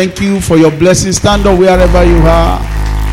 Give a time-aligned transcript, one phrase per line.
[0.00, 1.12] Thank you for your blessing.
[1.12, 2.58] Stand up wherever you are.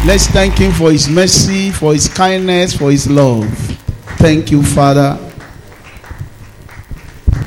[0.05, 3.45] Let's thank Him for His mercy, for His kindness, for His love.
[4.19, 5.19] Thank you, Father.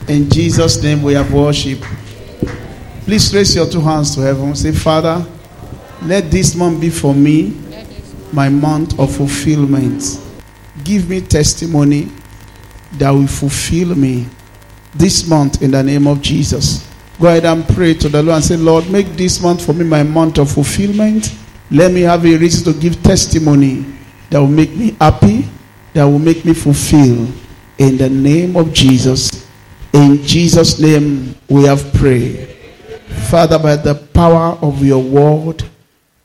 [0.09, 1.81] In Jesus' name we have worship.
[3.07, 4.55] Please raise your two hands to heaven.
[4.55, 5.27] Say, Father,
[6.03, 7.59] let this month be for me
[8.35, 10.21] my month of fulfillment.
[10.85, 12.13] Give me testimony
[12.99, 14.27] that will fulfill me
[14.95, 16.90] this month in the name of Jesus.
[17.21, 19.85] Go ahead and pray to the Lord and say, Lord, make this month for me
[19.85, 21.37] my month of fulfillment.
[21.71, 23.85] Let me have a reason to give testimony
[24.31, 25.47] that will make me happy,
[25.93, 27.29] that will make me fulfill.
[27.77, 29.47] In the name of Jesus.
[29.93, 32.49] In Jesus' name we have prayed.
[33.29, 35.63] Father, by the power of your word,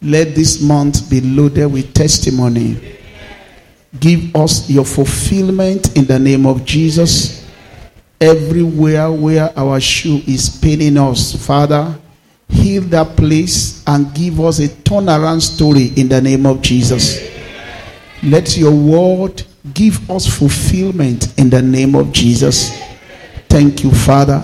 [0.02, 2.98] let this month be loaded with testimony.
[4.00, 7.45] Give us your fulfillment in the name of Jesus.
[8.22, 11.98] Everywhere where our shoe is paining us, Father,
[12.48, 17.20] heal that place and give us a turnaround story in the name of Jesus.
[18.24, 19.44] Let your word
[19.74, 22.72] give us fulfillment in the name of Jesus.
[23.50, 24.44] Thank you, Father.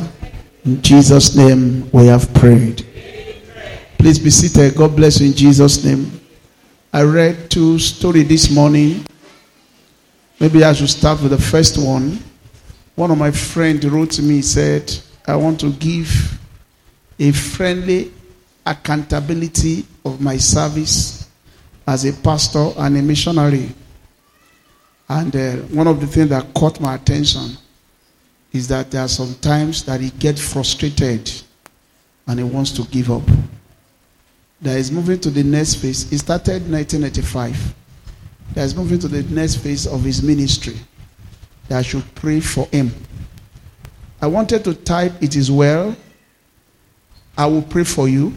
[0.66, 2.86] In Jesus' name we have prayed.
[3.97, 4.75] Please be seated.
[4.75, 6.19] God bless you in Jesus' name.
[6.94, 9.05] I read two stories this morning.
[10.39, 12.19] Maybe I should start with the first one.
[12.95, 14.94] One of my friends wrote to me, he said,
[15.25, 16.39] I want to give
[17.20, 18.11] a friendly
[18.66, 21.30] accountability of my service
[21.88, 23.70] as a pastor and a missionary.
[25.09, 27.58] And uh, one of the things that caught my attention
[28.53, 31.32] is that there are some times that he gets frustrated
[32.27, 33.23] and he wants to give up.
[34.61, 36.10] That is moving to the next phase.
[36.10, 37.76] He started 1985.
[38.54, 40.76] That is moving to the next phase of his ministry.
[41.67, 42.92] That I should pray for him.
[44.22, 45.95] I wanted to type, It is well.
[47.38, 48.33] I will pray for you.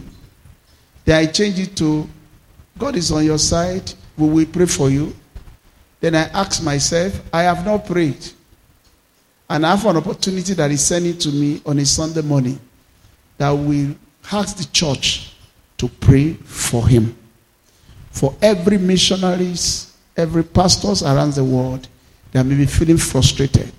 [1.03, 2.09] Then I changed it to,
[2.77, 3.93] God is on your side.
[4.17, 5.15] We will pray for you.
[5.99, 8.25] Then I asked myself, I have not prayed.
[9.49, 12.59] And I have an opportunity that is sending to me on a Sunday morning
[13.37, 13.95] that will
[14.31, 15.33] ask the church
[15.77, 17.15] to pray for him.
[18.11, 21.87] For every missionaries, every pastors around the world
[22.35, 23.71] that may be feeling frustrated.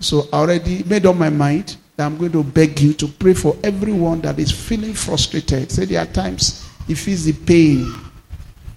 [0.00, 3.34] So I already made up my mind that I'm going to beg you to pray
[3.34, 5.70] for everyone that is feeling frustrated.
[5.70, 7.92] Say there are times he feels the pain,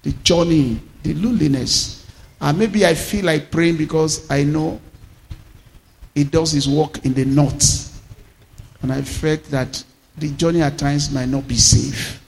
[0.04, 2.06] the journey, the loneliness.
[2.42, 4.82] And maybe I feel like praying because I know
[6.14, 8.04] he does his work in the north.
[8.82, 9.82] And I felt that
[10.18, 12.22] the journey at times might not be safe.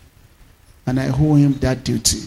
[0.85, 2.21] And I owe him that duty.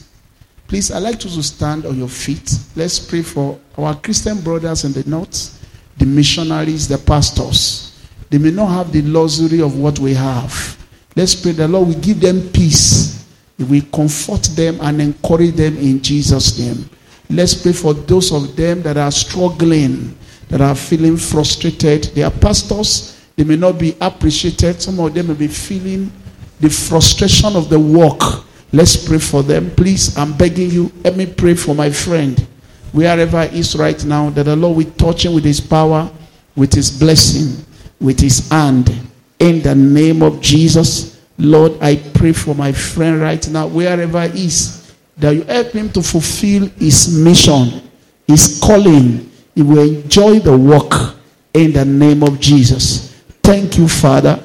[0.68, 2.58] Please, I'd like you to stand on your feet.
[2.74, 5.64] Let's pray for our Christian brothers in the north,
[5.96, 8.00] the missionaries, the pastors.
[8.30, 10.76] They may not have the luxury of what we have.
[11.14, 13.24] Let's pray the Lord will give them peace.
[13.58, 16.90] We comfort them and encourage them in Jesus' name.
[17.30, 20.16] Let's pray for those of them that are struggling,
[20.48, 22.04] that are feeling frustrated.
[22.14, 23.24] They are pastors.
[23.36, 24.82] They may not be appreciated.
[24.82, 26.12] Some of them may be feeling
[26.60, 28.45] the frustration of the work.
[28.72, 29.70] Let's pray for them.
[29.70, 32.46] Please, I'm begging you, let me pray for my friend.
[32.92, 36.10] Wherever he is right now, that the Lord will touch him with his power,
[36.54, 37.64] with his blessing,
[38.00, 38.90] with his hand.
[39.38, 44.46] In the name of Jesus, Lord, I pray for my friend right now, wherever he
[44.46, 47.82] is, that you help him to fulfill his mission,
[48.26, 49.30] his calling.
[49.54, 51.16] He will enjoy the work
[51.54, 53.14] in the name of Jesus.
[53.42, 54.42] Thank you, Father.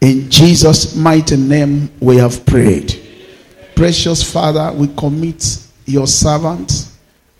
[0.00, 3.07] In Jesus' mighty name, we have prayed.
[3.78, 6.98] Precious Father, we commit your servants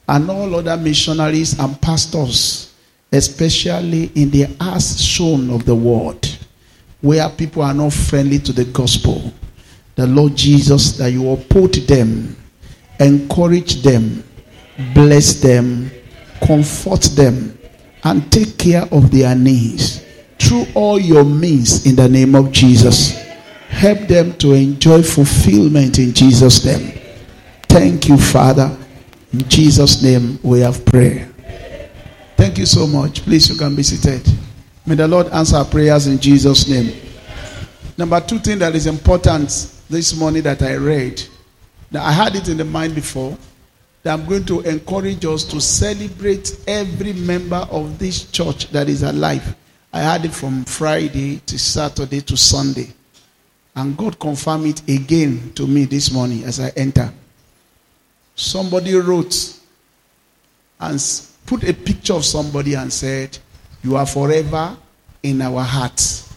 [0.09, 2.73] and all other missionaries and pastors,
[3.11, 6.39] especially in the ass shown of the world,
[7.01, 9.33] where people are not friendly to the gospel.
[9.97, 12.37] The Lord Jesus, that you uphold them,
[13.01, 14.23] encourage them,
[14.95, 15.91] bless them,
[16.41, 17.59] comfort them,
[18.05, 20.05] and take care of their needs
[20.39, 23.28] through all your means in the name of Jesus.
[23.69, 26.99] Help them to enjoy fulfillment in Jesus' name.
[27.69, 28.77] Thank you, Father.
[29.33, 31.29] In Jesus' name we have prayer.
[32.37, 33.23] Thank you so much.
[33.23, 34.27] Please, you can be seated.
[34.87, 36.99] May the Lord answer our prayers in Jesus' name.
[37.97, 39.49] Number two thing that is important
[39.91, 41.23] this morning that I read,
[41.91, 43.37] that I had it in the mind before,
[44.03, 49.03] that I'm going to encourage us to celebrate every member of this church that is
[49.03, 49.55] alive.
[49.93, 52.95] I had it from Friday to Saturday to Sunday.
[53.79, 57.13] And God confirmed it again to me this morning as I enter.
[58.35, 59.57] Somebody wrote
[60.81, 61.01] and
[61.47, 63.39] put a picture of somebody and said,
[63.85, 64.77] You are forever
[65.23, 66.35] in our hearts.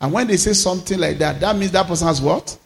[0.00, 2.58] And when they say something like that, that means that person has what?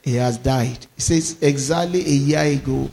[0.00, 0.86] He has died.
[0.94, 2.88] He says, exactly a year ago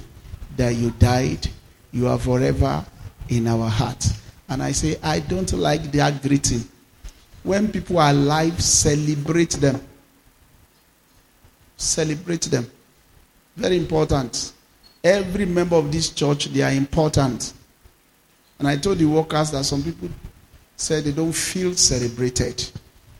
[0.57, 1.47] that you died,
[1.93, 2.85] you are forever
[3.29, 4.05] in our heart.
[4.49, 6.65] And I say, I don't like that greeting.
[7.45, 9.79] When people are alive, celebrate them.
[11.77, 12.65] Celebrate them.
[13.55, 14.53] Very important.
[15.03, 17.53] Every member of this church, they are important.
[18.57, 20.09] And I told the workers that some people
[20.75, 22.67] said they don't feel celebrated.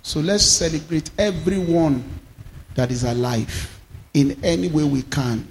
[0.01, 2.03] So let's celebrate everyone
[2.73, 3.79] that is alive
[4.15, 5.47] in any way we can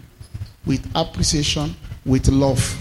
[0.66, 2.76] with appreciation, with love.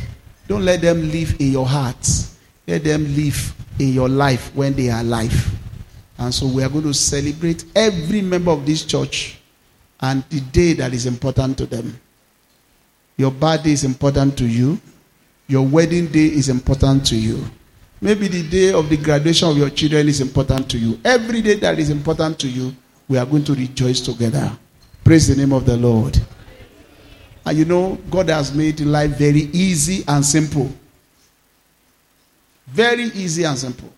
[0.47, 2.39] Don't let them live in your hearts.
[2.67, 5.59] Let them live in your life when they are alive.
[6.17, 9.39] And so we are going to celebrate every member of this church
[9.99, 11.99] and the day that is important to them.
[13.17, 14.79] Your birthday is important to you.
[15.47, 17.43] Your wedding day is important to you.
[18.01, 20.99] Maybe the day of the graduation of your children is important to you.
[21.05, 22.75] Every day that is important to you,
[23.07, 24.51] we are going to rejoice together.
[25.03, 26.17] Praise the name of the Lord.
[27.45, 30.69] And you know, God has made life very easy and simple.
[32.67, 33.91] Very easy and simple.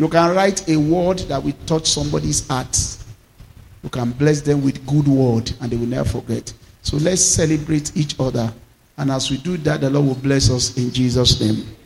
[0.00, 2.74] You can write a word that will touch somebody's heart.
[3.82, 6.50] You can bless them with good word and they will never forget.
[6.80, 8.50] So let's celebrate each other.
[8.96, 11.76] And as we do that, the Lord will bless us in Jesus' name.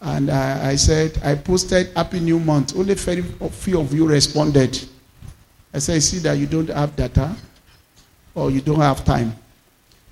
[0.00, 2.76] And I, I said, I posted Happy New Month.
[2.76, 4.80] Only very few of you responded.
[5.74, 7.34] I said, I see that you don't have data
[8.36, 9.34] or you don't have time.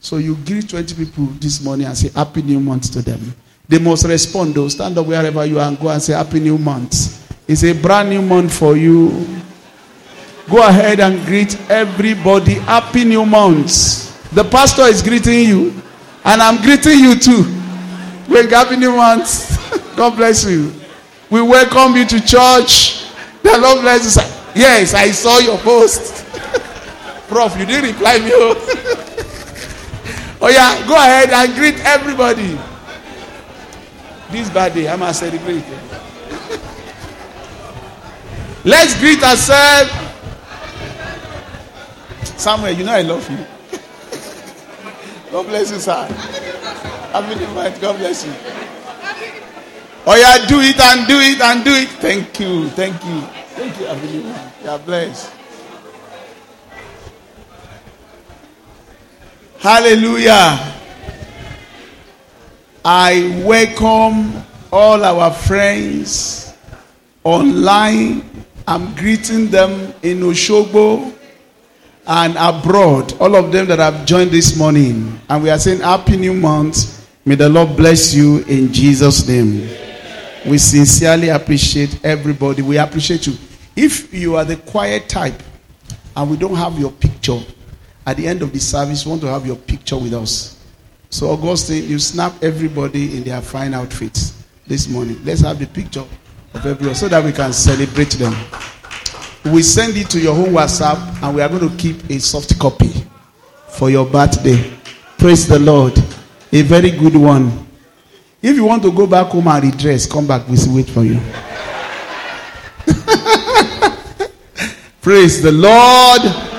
[0.00, 3.36] So you greet 20 people this morning and say Happy New Month to them.
[3.68, 4.68] They must respond though.
[4.68, 7.30] Stand up wherever you are and go and say Happy New Month.
[7.46, 9.26] It's a brand new month for you.
[10.50, 12.54] Go ahead and greet everybody.
[12.54, 14.32] Happy New Month.
[14.32, 15.82] The pastor is greeting you,
[16.24, 17.44] and I'm greeting you too.
[18.28, 19.56] We're happy new month.
[19.96, 20.72] God bless you.
[21.30, 23.06] We welcome you to church.
[23.42, 24.22] The Lord bless you.
[24.54, 26.26] Yes, I saw your post.
[27.28, 28.30] Prof, you didn't reply me.
[28.32, 28.54] Oh.
[30.42, 32.58] oh yeah, go ahead and greet everybody.
[34.30, 35.64] This birthday, i must celebrate.
[38.64, 39.90] Let's greet ourselves.
[42.36, 43.38] Samuel, you know I love you.
[45.32, 46.04] God bless you, sir.
[47.12, 47.80] Happy New Month.
[47.80, 48.32] God bless you.
[50.06, 51.88] Oh yeah, do it and do it and do it.
[52.00, 53.20] Thank you, thank you,
[53.56, 53.86] thank you.
[53.86, 54.64] Happy New Month.
[54.64, 55.34] God bless.
[59.58, 60.77] Hallelujah.
[62.84, 66.54] I welcome all our friends
[67.24, 68.24] online.
[68.66, 71.12] I'm greeting them in Oshogbo
[72.06, 73.14] and abroad.
[73.20, 75.20] All of them that have joined this morning.
[75.28, 77.08] And we are saying Happy New Month.
[77.24, 79.68] May the Lord bless you in Jesus' name.
[80.46, 82.62] We sincerely appreciate everybody.
[82.62, 83.36] We appreciate you.
[83.74, 85.42] If you are the quiet type
[86.16, 87.40] and we don't have your picture,
[88.06, 90.57] at the end of the service, want to have your picture with us.
[91.10, 95.18] So, Augustine, eh, you snap everybody in their fine outfits this morning.
[95.24, 96.04] Let's have the picture
[96.54, 98.34] of everyone so that we can celebrate them.
[99.46, 102.58] We send it to your home WhatsApp and we are going to keep a soft
[102.58, 102.92] copy
[103.70, 104.70] for your birthday.
[105.16, 105.96] Praise the Lord.
[106.52, 107.66] A very good one.
[108.42, 110.46] If you want to go back home and redress, come back.
[110.46, 111.14] We'll wait for you.
[115.00, 116.57] Praise the Lord.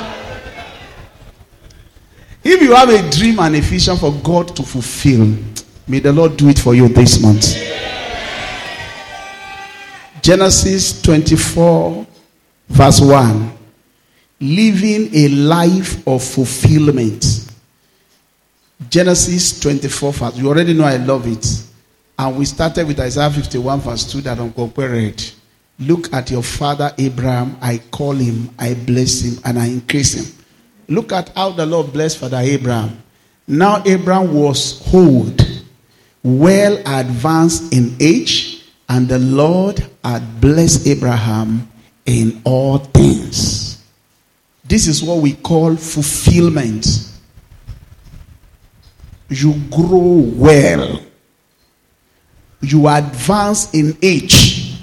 [2.51, 5.37] If you have a dream and a vision for God to fulfill,
[5.87, 7.55] may the Lord do it for you this month.
[10.23, 12.07] Genesis 24,
[12.69, 13.51] verse 1.
[14.39, 17.53] Living a life of fulfillment.
[18.89, 20.35] Genesis 24, verse.
[20.35, 21.45] You already know I love it.
[22.17, 24.73] And we started with Isaiah 51, verse 2 that Uncle.
[25.77, 27.59] Look at your father Abraham.
[27.61, 30.38] I call him, I bless him, and I increase him.
[30.89, 33.01] Look at how the Lord blessed Father Abraham.
[33.47, 35.39] Now Abraham was old,
[36.23, 41.69] well advanced in age, and the Lord had blessed Abraham
[42.05, 43.83] in all things.
[44.65, 46.87] This is what we call fulfillment.
[49.29, 51.01] You grow well.
[52.61, 54.75] You advance in age.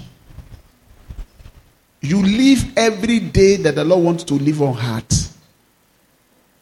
[2.00, 5.12] You live every day that the Lord wants to live on heart.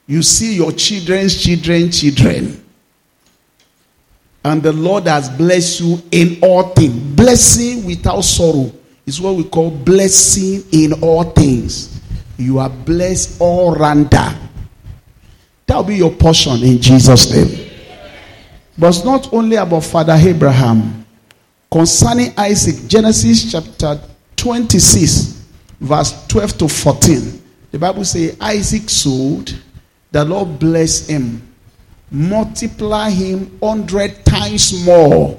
[0.07, 2.61] You see your children's children, children.
[4.45, 7.17] And the Lord has blessed you in all things.
[7.17, 8.71] Blessing without sorrow
[9.07, 12.01] is what we call blessing in all things.
[12.37, 14.39] You are blessed all rounder.
[15.67, 17.71] That will be your portion in Jesus' name.
[18.77, 21.07] But it's not only about Father Abraham.
[21.71, 24.01] Concerning Isaac, Genesis chapter
[24.37, 25.43] 26,
[25.81, 27.43] verse 12 to 14.
[27.73, 29.55] The Bible says Isaac sowed,
[30.15, 31.43] the Lord bless him,
[32.09, 35.37] multiply him hundred times more.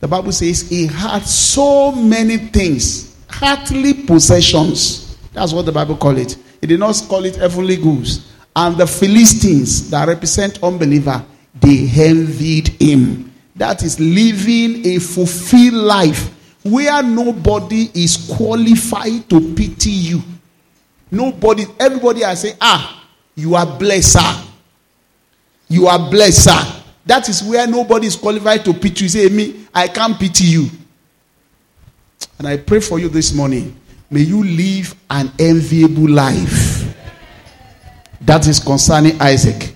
[0.00, 5.18] The Bible says he had so many things, earthly possessions.
[5.34, 6.38] That's what the Bible call it.
[6.62, 8.32] It did not call it heavenly goods.
[8.56, 11.22] And the Philistines that represent unbeliever,
[11.60, 13.30] they envied him.
[13.54, 16.32] That is living a fulfilled life
[16.64, 20.22] where nobody is qualified to pity you.
[21.10, 22.99] Nobody, everybody I say, ah,
[23.40, 24.44] you are blessed, sir.
[25.68, 26.82] You are blessed, sir.
[27.06, 29.08] That is where nobody is qualified to pity you.
[29.08, 30.68] Say, me, I can't pity you.
[32.38, 33.76] And I pray for you this morning.
[34.10, 36.94] May you live an enviable life.
[38.20, 39.74] That is concerning Isaac.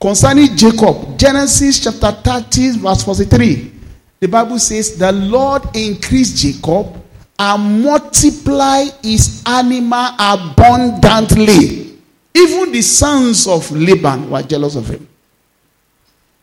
[0.00, 3.72] Concerning Jacob, Genesis chapter 30, verse 43.
[4.20, 7.02] The Bible says, The Lord increased Jacob
[7.38, 11.95] and multiply his animal abundantly.
[12.36, 15.08] Even the sons of Laban were jealous of him.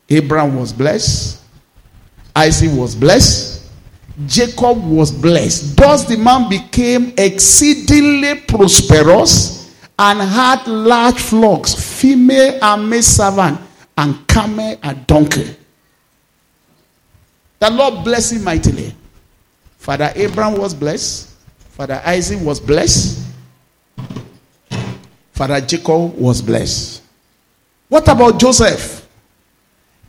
[0.10, 1.40] Abraham was blessed,
[2.36, 3.70] Isaac was blessed,
[4.26, 5.78] Jacob was blessed.
[5.78, 13.60] Thus the man became exceedingly prosperous and had large flocks, female and male servant,
[13.96, 15.56] and camel and donkey.
[17.60, 18.94] The Lord blessed him mightily.
[19.78, 21.30] Father Abraham was blessed.
[21.70, 23.23] Father Isaac was blessed.
[25.34, 27.02] Father Jacob was blessed.
[27.90, 29.08] What about Joseph?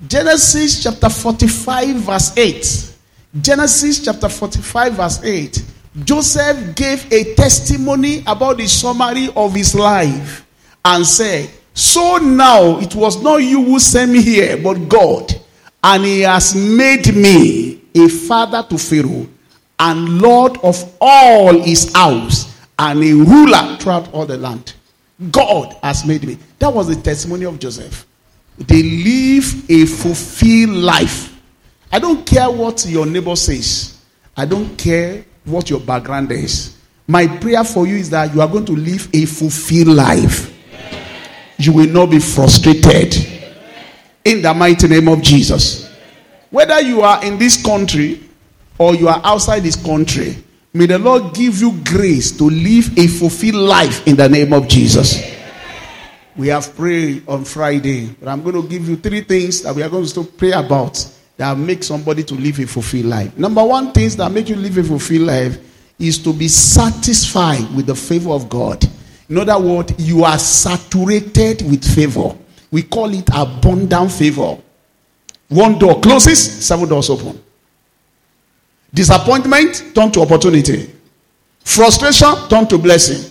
[0.07, 2.95] Genesis chapter 45, verse 8.
[3.41, 5.65] Genesis chapter 45, verse 8.
[6.05, 10.47] Joseph gave a testimony about the summary of his life
[10.85, 15.33] and said, So now it was not you who sent me here, but God.
[15.83, 19.27] And he has made me a father to Pharaoh
[19.79, 24.75] and Lord of all his house and a ruler throughout all the land.
[25.31, 26.39] God has made me.
[26.59, 28.07] That was the testimony of Joseph.
[28.59, 31.41] They live a fulfilled life.
[31.93, 34.01] I don't care what your neighbor says.
[34.37, 36.77] I don't care what your background is.
[37.07, 40.51] My prayer for you is that you are going to live a fulfilled life.
[41.59, 43.15] You will not be frustrated.
[44.25, 45.93] In the mighty name of Jesus.
[46.51, 48.21] Whether you are in this country
[48.79, 50.37] or you are outside this country,
[50.75, 54.67] may the Lord give you grace to live a fulfilled life in the name of
[54.67, 55.23] Jesus.
[56.37, 59.85] We have prayed on Friday, but I'm going to give you three things that we
[59.85, 60.99] are going to pray about
[61.37, 63.39] that make somebody to live a fulfilled life.
[63.39, 65.59] Number one, things that make you live a fulfilled life
[65.99, 68.85] is to be satisfied with the favor of God.
[69.29, 72.37] In other words, you are saturated with favor.
[72.73, 74.59] We call it abundant favor.
[75.49, 77.41] One door closes, seven doors open.
[78.95, 80.89] Disappointment turn to opportunity.
[81.65, 83.31] Frustration turn to blessing.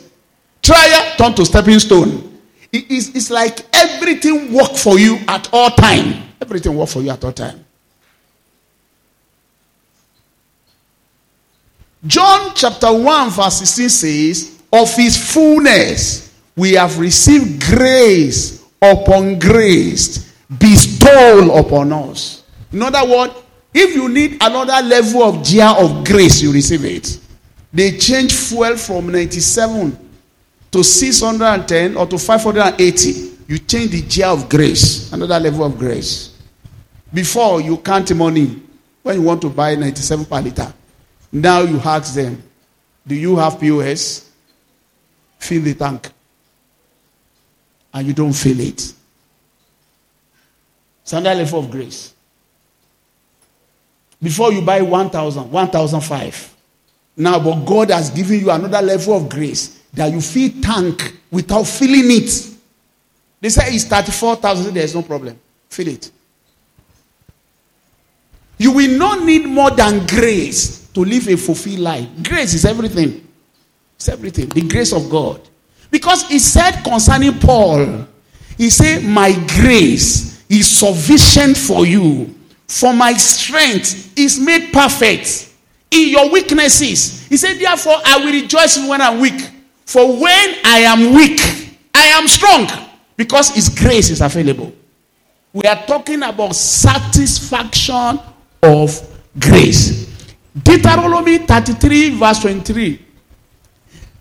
[0.62, 2.40] Trial turn to stepping stone.
[2.72, 6.24] It is, it's like everything work for you at all time.
[6.42, 7.64] Everything work for you at all time.
[12.06, 20.34] John chapter 1 verse 16 says, Of his fullness we have received grace upon grace
[20.60, 22.44] bestowed upon us.
[22.74, 23.34] In other words,
[23.74, 27.20] if you need another level of jar of grace, you receive it.
[27.72, 29.98] They change fuel from 97
[30.72, 36.36] to 610 or to 580, you change the jar of grace, another level of grace.
[37.14, 38.62] Before you count money
[39.04, 40.74] when you want to buy 97 per liter.
[41.32, 42.42] Now you ask them,
[43.06, 44.30] Do you have POS?
[45.40, 46.10] Fill the tank.
[47.94, 48.94] And you don't fill it.
[51.04, 52.13] It's another level of grace.
[54.24, 56.56] Before you buy 1,000, 1,005.
[57.18, 61.66] Now, but God has given you another level of grace that you fill tank without
[61.66, 62.50] filling it.
[63.42, 64.74] They say it's 34,000.
[64.74, 65.38] There's no problem.
[65.70, 66.10] Fill it.
[68.58, 72.08] You will not need more than grace to live a fulfilled life.
[72.24, 73.28] Grace is everything.
[73.96, 74.48] It's everything.
[74.50, 75.42] The grace of God.
[75.92, 78.08] Because he said concerning Paul,
[78.58, 82.34] he said, My grace is sufficient for you.
[82.74, 85.54] For my strength is made perfect
[85.92, 87.28] in your weaknesses.
[87.28, 89.40] He said, Therefore, I will rejoice when I'm weak.
[89.86, 91.40] For when I am weak,
[91.94, 92.68] I am strong
[93.16, 94.74] because His grace is available.
[95.54, 98.20] We are talking about satisfaction
[98.64, 100.12] of grace.
[100.58, 103.06] Deuteronomy 33, verse 23.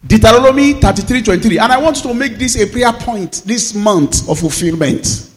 [0.07, 1.59] Deuteronomy 33, 23.
[1.59, 5.31] And I want to make this a prayer point this month of fulfillment.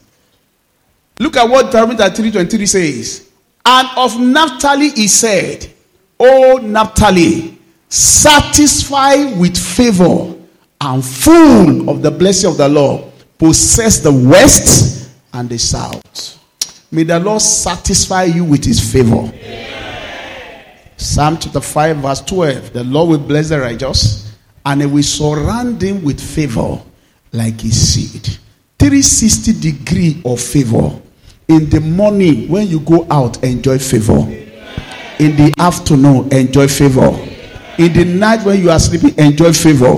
[1.19, 3.29] Look at what Deuteronomy 33, 23 says.
[3.65, 5.71] And of Naphtali he said,
[6.19, 7.57] O Naphtali,
[7.89, 10.35] satisfy with favor
[10.81, 16.39] and full of the blessing of the Lord, possess the west and the south.
[16.91, 19.31] May the Lord satisfy you with his favor.
[20.97, 22.73] Psalm chapter 5, verse 12.
[22.73, 24.33] The Lord will bless the righteous,
[24.65, 26.81] and he will surround him with favor
[27.31, 28.37] like his seed.
[28.79, 31.01] 360 degree of favor.
[31.47, 34.19] In the morning, when you go out, enjoy favor.
[35.19, 37.09] In the afternoon, enjoy favor.
[37.77, 39.95] In the night, when you are sleeping, enjoy favor.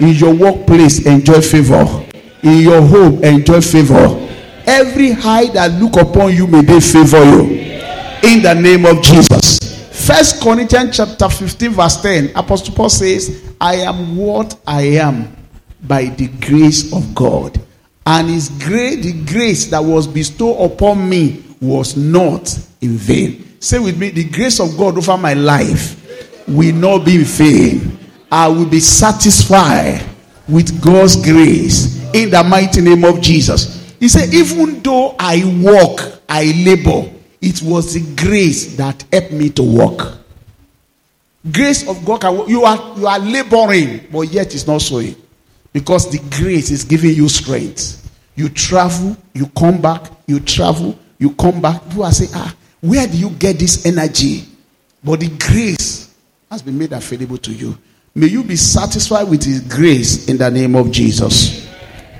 [0.00, 1.84] In your workplace, enjoy favor.
[2.42, 4.28] In your home, enjoy favor.
[4.66, 7.42] Every eye that look upon you, may they favor you.
[8.22, 9.58] In the name of Jesus.
[10.06, 12.32] First Corinthians chapter 15, verse 10.
[12.34, 15.36] Apostle Paul says, I am what I am
[15.82, 17.60] by the grace of God.
[18.06, 23.56] And his great the grace that was bestowed upon me was not in vain.
[23.60, 25.96] Say with me, the grace of God over my life
[26.48, 27.98] will not be in vain.
[28.32, 30.04] I will be satisfied
[30.48, 33.94] with God's grace in the mighty name of Jesus.
[34.00, 37.10] He said, even though I walk, I labor,
[37.42, 40.18] it was the grace that helped me to walk.
[41.50, 45.00] Grace of God can you are you are laboring, but yet it's not so.
[45.72, 47.96] Because the grace is giving you strength.
[48.34, 51.84] You travel, you come back, you travel, you come back.
[51.84, 54.44] People are saying, ah, where do you get this energy?
[55.04, 56.14] But the grace
[56.50, 57.76] has been made available to you.
[58.14, 61.68] May you be satisfied with his grace in the name of Jesus.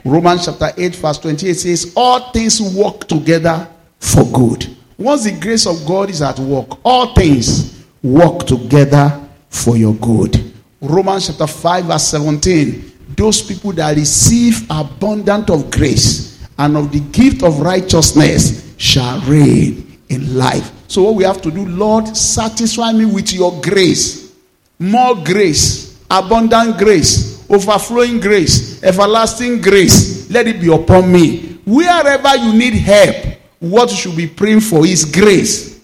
[0.04, 4.76] Romans chapter 8, verse 28 says, All things work together for good.
[4.96, 10.52] Once the grace of God is at work, all things work together for your good.
[10.80, 12.92] Romans chapter 5, verse 17.
[13.16, 19.98] Those people that receive abundant of grace and of the gift of righteousness shall reign
[20.08, 20.70] in life.
[20.88, 24.34] So, what we have to do, Lord, satisfy me with your grace.
[24.78, 30.28] More grace, abundant grace, overflowing grace, everlasting grace.
[30.30, 31.58] Let it be upon me.
[31.66, 33.16] Wherever you need help,
[33.60, 35.80] what you should be praying for is grace.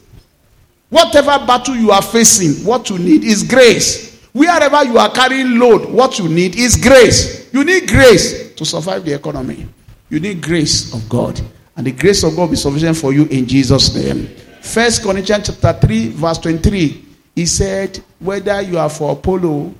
[0.88, 4.15] Whatever battle you are facing, what you need is grace.
[4.36, 7.50] Wherever you are carrying load, what you need is grace.
[7.54, 9.66] You need grace to survive the economy.
[10.10, 11.40] You need grace of God.
[11.74, 14.26] And the grace of God will be sufficient for you in Jesus' name.
[14.60, 17.06] First Corinthians chapter 3, verse 23.
[17.34, 19.72] He said, Whether you are for Apollo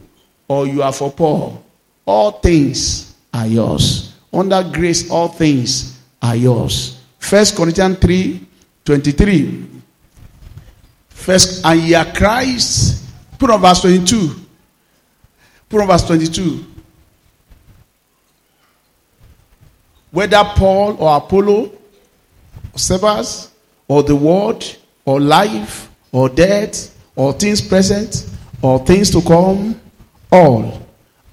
[0.49, 1.62] or you are for Paul,
[2.07, 4.14] all things are yours.
[4.33, 6.99] Under grace, all things are yours.
[7.19, 8.40] First Corinthians 3,
[8.87, 9.66] 23.
[11.11, 13.05] First, and ye are Christ.
[13.38, 14.45] Put on verse 22.
[15.70, 16.64] Verse 22.
[20.12, 21.72] Whether Paul or Apollo,
[22.72, 23.50] or Cephas,
[23.88, 28.29] or the world, or life, or death, or things present,
[28.62, 29.79] or things to come,
[30.33, 30.87] all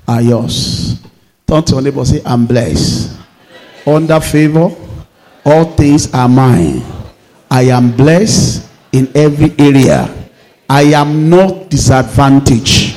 [0.08, 1.02] are yours.
[1.48, 3.18] Turn to your neighbor say, I'm blessed.
[3.86, 4.70] Under favor,
[5.46, 6.82] all things are mine.
[7.50, 10.14] I am blessed in every area.
[10.70, 12.93] I am not disadvantaged.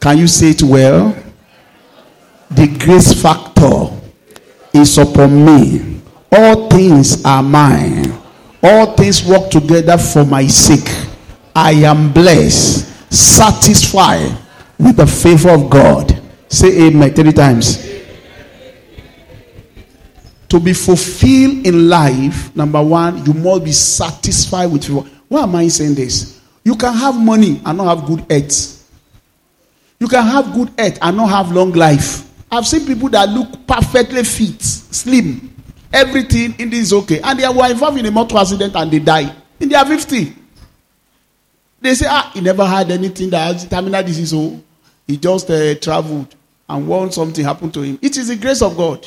[0.00, 1.14] Can you say it well?
[2.50, 3.90] The grace factor
[4.72, 6.00] is upon me.
[6.32, 8.12] All things are mine.
[8.62, 10.88] All things work together for my sake.
[11.54, 14.36] I am blessed, satisfied
[14.78, 16.20] with the favor of God.
[16.48, 17.86] Say amen three times.
[20.48, 25.02] To be fulfilled in life, number one, you must be satisfied with favor.
[25.28, 26.40] Why am I saying this?
[26.64, 28.79] You can have money and not have good health.
[30.00, 32.26] You can have good health and not have long life.
[32.50, 35.54] I've seen people that look perfectly fit, slim,
[35.92, 38.98] everything in this is okay, and they were involved in a motor accident and they
[38.98, 40.34] die in their 50.
[41.82, 44.62] They say, ah, he never had anything that has terminal disease, so oh.
[45.06, 46.34] he just uh, traveled
[46.68, 47.98] and when something happened to him.
[48.00, 49.06] It is the grace of God.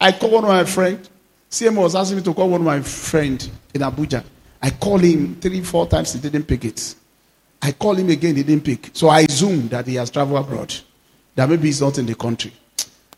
[0.00, 1.10] I called one of my friends.
[1.50, 4.24] CM was asking me to call one of my friends in Abuja.
[4.62, 6.94] I called him three, four times, he didn't pick it.
[7.64, 8.90] I called him again, he didn't pick.
[8.92, 10.74] So I assumed that he has traveled abroad,
[11.34, 12.52] that maybe he's not in the country.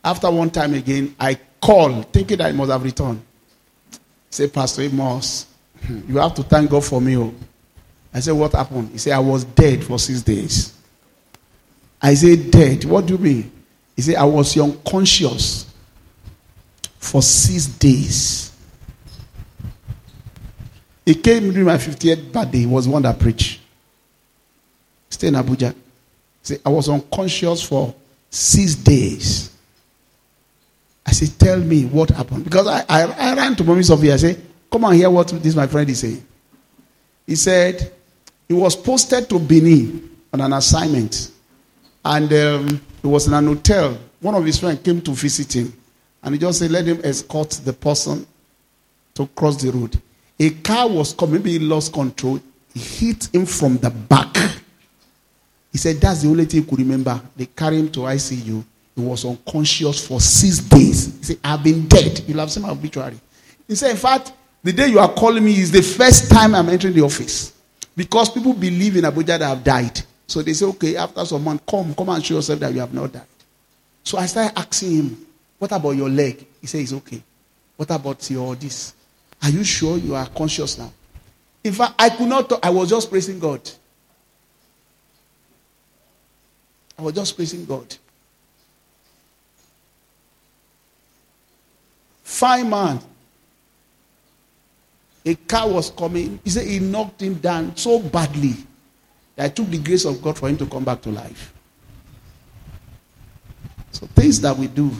[0.05, 3.21] After one time again, I called, thinking that he must have returned.
[4.31, 5.47] Say, Pastor Amos,
[5.85, 7.17] hmm, you have to thank God for me.
[7.17, 7.35] Oh.
[8.15, 8.91] I said, What happened?
[8.93, 10.75] He said, I was dead for six days.
[12.01, 12.85] I said, Dead?
[12.85, 13.51] What do you mean?
[13.97, 15.75] He said, I was unconscious
[16.99, 18.53] for six days.
[21.05, 22.59] He came during my 50th birthday.
[22.59, 23.63] He was one that preached.
[25.17, 25.75] Stay in Abuja.
[26.43, 27.95] Say, I was unconscious for
[28.29, 29.51] six days.
[31.07, 32.45] I said, Tell me what happened.
[32.45, 34.13] Because I, I, I ran to Mommy Sophia.
[34.13, 36.23] I said, Come and hear what this my friend is saying.
[37.27, 37.91] He said,
[38.47, 41.31] He was posted to Benin on an assignment.
[42.05, 43.97] And um, he was in an hotel.
[44.21, 45.73] One of his friends came to visit him.
[46.23, 48.27] And he just said, let him escort the person
[49.15, 49.99] to cross the road.
[50.39, 52.39] A car was coming, maybe he lost control.
[52.75, 54.37] He hit him from the back.
[55.77, 57.21] He said that's the only thing he could remember.
[57.37, 58.65] They carried him to ICU.
[58.95, 61.19] He was unconscious for six days.
[61.19, 62.23] He said, I've been dead.
[62.27, 63.21] You'll have seen my obituary.
[63.69, 64.33] He said, In fact,
[64.65, 67.53] the day you are calling me is the first time I'm entering the office.
[67.95, 70.01] Because people believe in Abuja that have died.
[70.27, 72.95] So they say, Okay, after some month, come, come and show yourself that you have
[72.95, 73.27] not died.
[74.03, 75.27] So I started asking him,
[75.59, 76.43] What about your leg?
[76.63, 77.23] He said, It's okay.
[77.77, 78.95] What about your this?
[79.43, 80.91] Are you sure you are conscious now?
[81.63, 82.65] In fact, I could not talk.
[82.65, 83.61] I was just praising God.
[86.99, 87.95] I was just praising God.
[92.23, 93.01] Fine man.
[95.25, 96.39] A car was coming.
[96.45, 98.55] He said he knocked him down so badly
[99.35, 101.53] that it took the grace of God for him to come back to life.
[103.91, 104.91] So things that we do,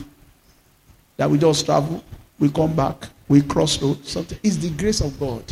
[1.17, 2.03] that we just travel,
[2.39, 4.37] we come back, we cross road, something.
[4.43, 5.43] It's the grace of God.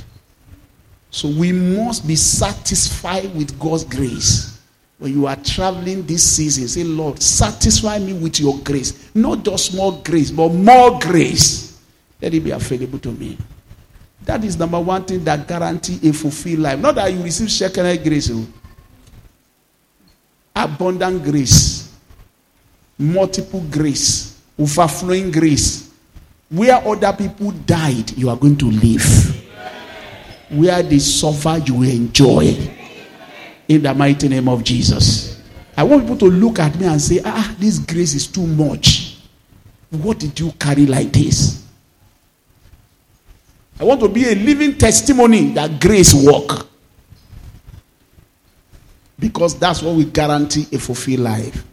[1.11, 4.54] So we must be satisfied with God's grace.
[4.97, 9.09] When you are traveling this season, say, Lord, satisfy me with your grace.
[9.13, 11.81] Not just more grace, but more grace.
[12.21, 13.37] Let it be available to me.
[14.23, 16.79] That is number one thing that guarantee a fulfilled life.
[16.79, 18.47] Not that you receive Shekinah grace, oh.
[20.55, 21.93] abundant grace,
[22.97, 25.91] multiple grace, overflowing grace.
[26.49, 29.43] Where other people died, you are going to live.
[30.49, 32.84] Where they suffer, you will enjoy.
[33.67, 35.41] In the mighty name of Jesus.
[35.77, 39.17] I want people to look at me and say, ah, this grace is too much.
[39.89, 41.65] What did you carry like this?
[43.79, 46.67] I want to be a living testimony that grace work.
[49.19, 51.65] Because that's what we guarantee a fulfilled life.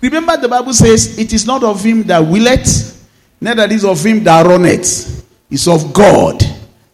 [0.00, 3.08] Remember, the Bible says, It is not of him that willeth,
[3.40, 5.24] neither is of him that runneth.
[5.50, 6.42] It's of God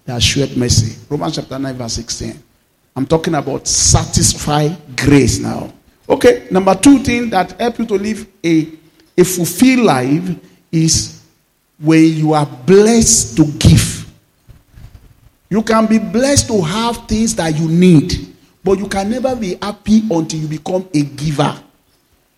[0.05, 0.99] that showeth mercy.
[1.09, 2.43] Romans chapter 9, verse 16.
[2.97, 5.73] I'm talking about satisfy grace now.
[6.09, 8.69] Okay, number two thing that help you to live a,
[9.17, 10.37] a fulfilled life
[10.73, 11.23] is
[11.79, 14.11] when you are blessed to give.
[15.49, 19.57] You can be blessed to have things that you need, but you can never be
[19.61, 21.61] happy until you become a giver.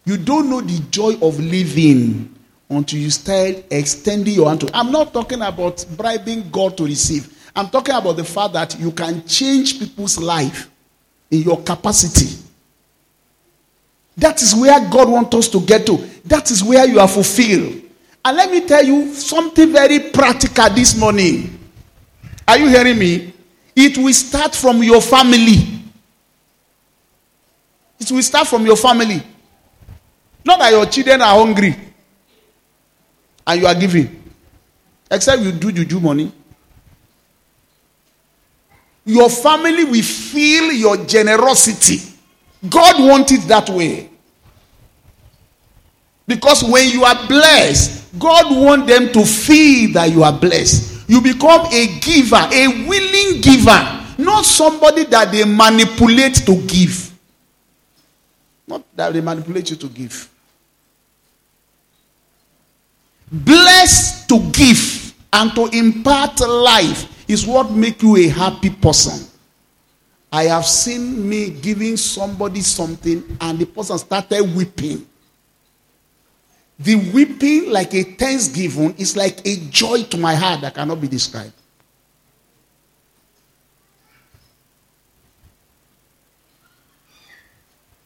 [0.04, 2.34] You don't know the joy of living
[2.70, 4.70] until you start extending your hand to.
[4.76, 7.41] I'm not talking about bribing God to receive.
[7.54, 10.70] I'm talking about the fact that you can change people's life
[11.30, 12.38] in your capacity.
[14.16, 15.96] That is where God wants us to get to.
[16.24, 17.82] That is where you are fulfilled.
[18.24, 21.58] And let me tell you something very practical this morning.
[22.46, 23.32] Are you hearing me?
[23.74, 25.80] It will start from your family.
[27.98, 29.22] It will start from your family.
[30.44, 31.74] Not that your children are hungry
[33.46, 34.22] and you are giving.
[35.10, 36.32] Except you do juju money.
[39.04, 41.98] Your family will feel your generosity.
[42.68, 44.08] God wants it that way.
[46.26, 51.08] Because when you are blessed, God wants them to feel that you are blessed.
[51.08, 57.12] You become a giver, a willing giver, not somebody that they manipulate to give.
[58.66, 60.28] Not that they manipulate you to give.
[63.30, 69.26] Blessed to give and to impart life is what make you a happy person.
[70.30, 75.06] I have seen me giving somebody something and the person started weeping.
[76.78, 81.08] The weeping, like a thanksgiving, is like a joy to my heart that cannot be
[81.08, 81.52] described.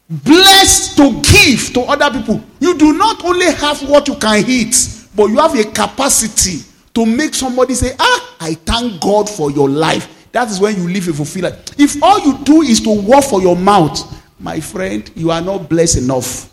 [0.09, 2.41] Blessed to give to other people.
[2.59, 4.75] You do not only have what you can eat,
[5.15, 6.66] but you have a capacity
[6.97, 10.27] to make somebody say, Ah, I thank God for your life.
[10.31, 11.79] That is when you live a fulfilled life.
[11.79, 14.01] If all you do is to work for your mouth,
[14.39, 16.51] my friend, you are not blessed enough.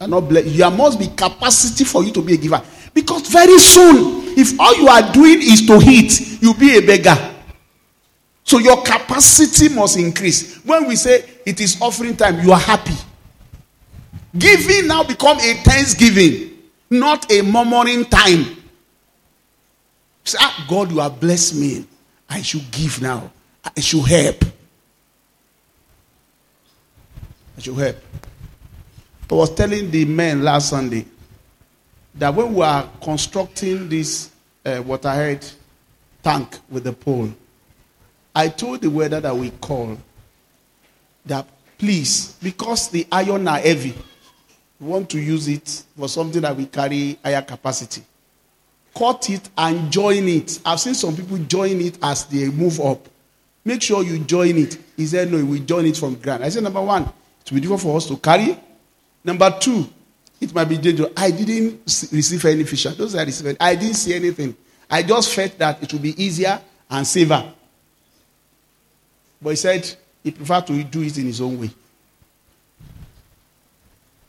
[0.00, 0.56] You are not blessed.
[0.56, 2.62] There must be capacity for you to be a giver.
[2.94, 7.34] Because very soon, if all you are doing is to eat, you'll be a beggar.
[8.44, 10.64] So your capacity must increase.
[10.64, 12.94] When we say it is offering time, you are happy.
[14.38, 16.56] Giving now become a thanksgiving,
[16.88, 18.62] not a murmuring time.
[20.26, 21.86] Say, ah, God, you have blessed me.
[22.28, 23.30] I should give now.
[23.64, 24.44] I should help.
[27.56, 27.96] I should help.
[29.30, 31.06] I was telling the men last Sunday
[32.16, 34.32] that when we are constructing this
[34.64, 35.48] uh, waterhead
[36.24, 37.32] tank with the pole,
[38.34, 39.96] I told the weather that we call
[41.26, 41.46] that
[41.78, 43.94] please, because the iron are heavy,
[44.80, 48.04] we want to use it for something that we carry higher capacity.
[48.96, 50.58] Cut it and join it.
[50.64, 53.06] I've seen some people join it as they move up.
[53.64, 54.78] Make sure you join it.
[54.96, 56.44] He said, No, we join it from ground.
[56.44, 58.58] I said, Number one, it will be difficult for us to carry.
[59.24, 59.86] Number two,
[60.40, 61.12] it might be dangerous.
[61.16, 61.80] I didn't
[62.12, 62.84] receive any fish.
[62.84, 64.56] Those I received, I didn't see anything.
[64.88, 67.52] I just felt that it would be easier and safer.
[69.42, 71.70] But he said he preferred to do it in his own way.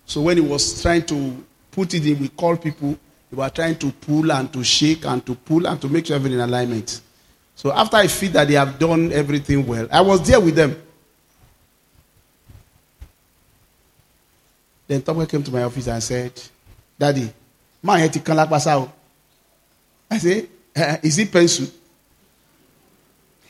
[0.05, 2.97] So when he was trying to put it in, we called people.
[3.29, 6.15] They were trying to pull and to shake and to pull and to make sure
[6.15, 7.01] everything in alignment.
[7.55, 10.81] So after I feel that they have done everything well, I was there with them.
[14.87, 16.31] Then Tomwe came to my office and said,
[16.97, 17.29] Daddy,
[17.83, 18.51] had to come like
[20.09, 21.67] I say, uh, is it pencil?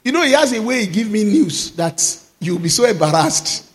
[0.04, 2.02] You know, he has a way he give me news that
[2.40, 3.66] you'll be so embarrassed.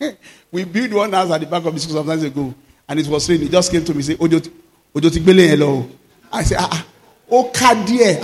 [0.50, 2.54] we built one house at the back of the school some time ago,
[2.92, 3.46] and it was raining.
[3.46, 4.50] He just came to me and said, Ojo, ti
[5.20, 5.88] gbele.
[6.30, 6.86] I said, ah, ah,
[7.30, 8.20] ó ká díẹ̀.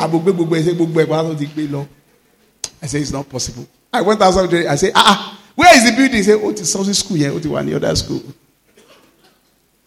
[2.82, 3.66] I said, it's not possible.
[3.90, 6.16] I went outside, I said, ah, ah, where is the building?
[6.16, 8.22] He said, oh, it's something school here, it's one other school.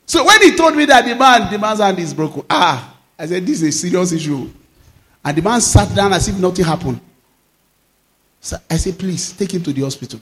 [0.08, 3.28] So when he told me that the man, the man's hand is broken, ah, I
[3.28, 4.50] said, this is a serious issue.
[5.24, 7.00] And the man sat down as if nothing happened.
[8.39, 10.20] So I said, please, take him to the hospital.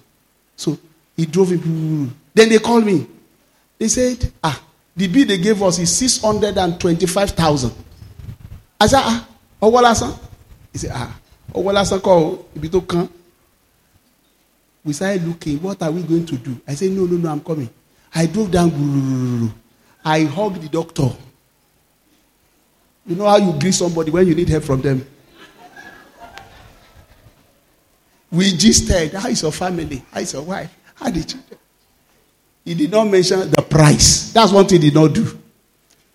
[0.57, 0.77] So
[1.15, 2.13] he drove him.
[2.33, 3.07] Then they called me.
[3.79, 4.61] They said, ah,
[4.95, 7.71] the bill they gave us is 625,000.
[8.79, 9.27] I said, ah,
[9.61, 10.19] Owolasan?
[10.73, 11.17] He said, ah,
[11.53, 13.09] Owolasan call, Ibito kan.
[14.83, 16.59] We started looking, what are we going to do?
[16.67, 17.69] I said, no, no, no, I'm coming.
[18.13, 19.53] I drove down.
[20.03, 21.09] I hugged the doctor.
[23.05, 25.05] You know how you greet somebody when you need help from them?
[28.31, 30.03] We just said, How is your family?
[30.11, 30.75] How is your wife?
[30.95, 31.39] How did you?
[32.69, 34.31] He did not mention the price.
[34.31, 35.25] That's one thing he did not do.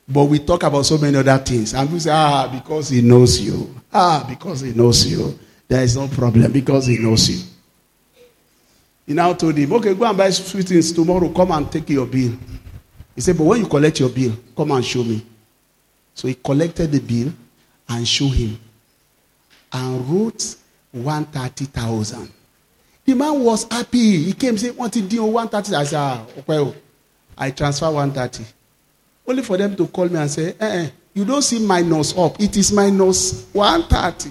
[0.09, 1.75] But we talk about so many other things.
[1.75, 3.75] And we say, ah, because he knows you.
[3.93, 5.37] Ah, because he knows you.
[5.67, 7.45] There is no problem because he knows you.
[9.05, 11.29] He now told him, okay, go and buy sweet things tomorrow.
[11.31, 12.39] Come and take your bill.
[13.17, 15.27] He said, but when you collect your bill, come and show me.
[16.15, 17.33] So he collected the bill
[17.89, 18.61] and showed him.
[19.73, 20.55] And wrote
[20.93, 22.31] 130,000.
[23.05, 24.25] The man was happy.
[24.25, 26.75] He came say, "What did you 130?" I said, ah, well,
[27.37, 28.45] I transfer 130.
[29.27, 32.41] Only for them to call me and say, eh, eh, you don't see minus up.
[32.41, 34.31] It is minus 130.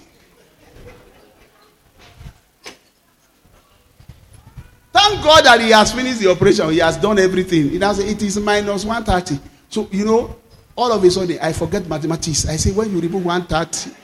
[4.91, 6.69] Thank God that he has finished the operation.
[6.69, 7.69] He has done everything.
[7.69, 9.41] He say it is minus 130.
[9.69, 10.35] So, you know,
[10.75, 12.47] all of a sudden, I forget mathematics.
[12.47, 13.95] I say, when you remove 130,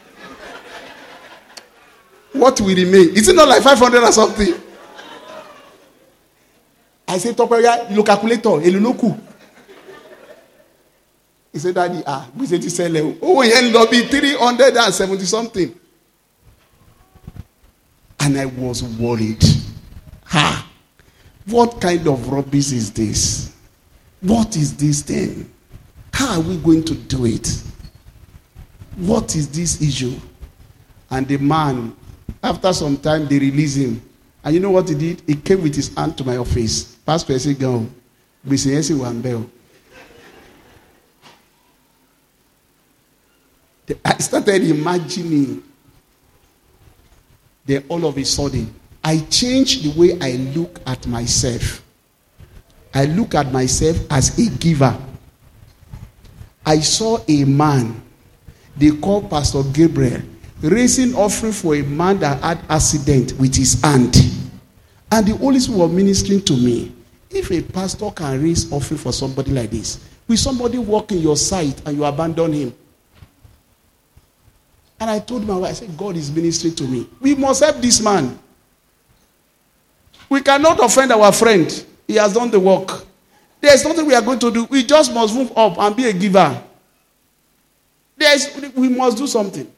[2.34, 3.16] what will remain?
[3.16, 4.54] Is it not like 500 or something?
[7.08, 9.20] I said, Topoya, you calculator, Elunoku.
[11.52, 13.18] He said, Daddy, ah, we said sell.
[13.22, 15.76] Oh, he lobby 370 something.
[18.20, 19.44] And I was worried.
[20.26, 20.70] Ha!
[21.48, 23.56] What kind of rubbish is this?
[24.22, 25.52] What is this thing?
[26.14, 27.64] How are we going to do it?
[28.98, 30.20] What is this issue?
[31.10, 31.96] And the man
[32.42, 34.02] after some time, they released him.
[34.44, 35.22] And you know what he did?
[35.28, 36.96] He came with his hand to my office.
[37.06, 37.88] Pastor said, Go.
[38.48, 39.46] Gbèsè one bell.
[44.06, 45.64] I started imagining.
[47.66, 48.74] Then all of a sudden,
[49.04, 51.84] I changed the way I look at myself.
[52.94, 54.98] I look at myself as a giver.
[56.66, 58.02] I saw a man
[58.78, 60.22] they call Pastor Gabriel
[60.62, 64.16] raising offering for a man that had accident with his hand.
[65.12, 66.94] And the Holy Spirit was ministering to me.
[67.30, 71.38] If a pastor can raise offering for somebody like this, will somebody walk in your
[71.38, 72.76] sight and you abandon him?
[75.00, 77.08] And I told my wife, I said, God is ministering to me.
[77.22, 78.38] We must help this man.
[80.28, 81.86] We cannot offend our friend.
[82.08, 83.06] He has done the work.
[83.62, 84.66] There's nothing we are going to do.
[84.66, 86.62] We just must move up and be a giver.
[88.18, 89.72] There's, we must do something.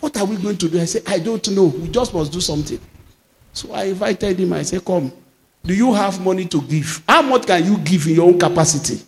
[0.00, 0.80] What are we going to do?
[0.80, 1.66] I said, I don't know.
[1.66, 2.80] We just must do something.
[3.52, 4.52] So I invited him.
[4.54, 5.12] I said, Come.
[5.62, 7.02] Do you have money to give?
[7.06, 9.04] How much can you give in your own capacity?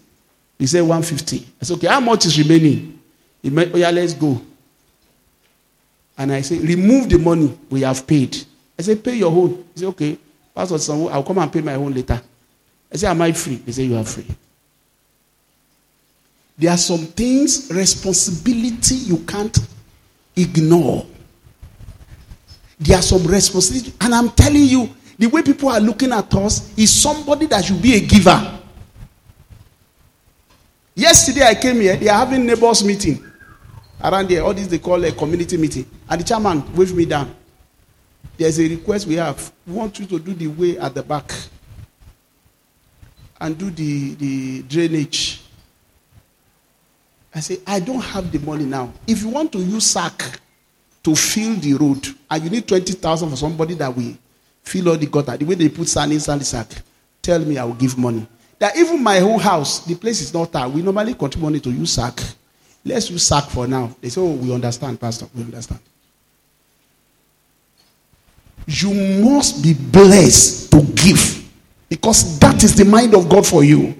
[0.58, 1.46] He said, 150.
[1.60, 3.00] I said, Okay, how much is remaining?
[3.40, 4.40] He said, Oh, yeah, let's go.
[6.18, 8.36] And I said, Remove the money we have paid.
[8.78, 9.64] I said, Pay your own.
[9.74, 10.18] He said, Okay,
[10.54, 12.20] Pastor Sanwo, I'll come and pay my own later.
[12.92, 13.56] I said, Am I free?
[13.64, 14.26] He said, You are free.
[16.58, 19.58] There are some things, responsibility you can't
[20.36, 21.06] ignore.
[22.78, 23.92] There are some responsibility.
[24.00, 27.80] And I'm telling you, the way people are looking at us is somebody that should
[27.80, 28.58] be a giver.
[30.94, 33.24] Yesterday I came here, they are having neighbors meeting
[34.02, 34.42] around here.
[34.42, 35.86] All this they call a community meeting.
[36.08, 37.34] And the chairman waved me down.
[38.36, 39.52] There's a request we have.
[39.66, 41.32] We want you to do the way at the back
[43.40, 45.41] and do the, the drainage.
[47.34, 48.92] I say, I don't have the money now.
[49.06, 50.40] If you want to use sack
[51.02, 54.14] to fill the road, and you need 20,000 for somebody that will
[54.62, 56.68] fill all the gutter, the way they put sand inside the sack,
[57.20, 58.26] tell me I will give money.
[58.58, 60.70] That even my whole house, the place is not that.
[60.70, 62.20] We normally contribute money to use sack.
[62.84, 63.94] Let's use sack for now.
[64.00, 65.26] They say, Oh, we understand, Pastor.
[65.34, 65.80] We understand.
[68.66, 71.42] You must be blessed to give
[71.88, 73.94] because that is the mind of God for you.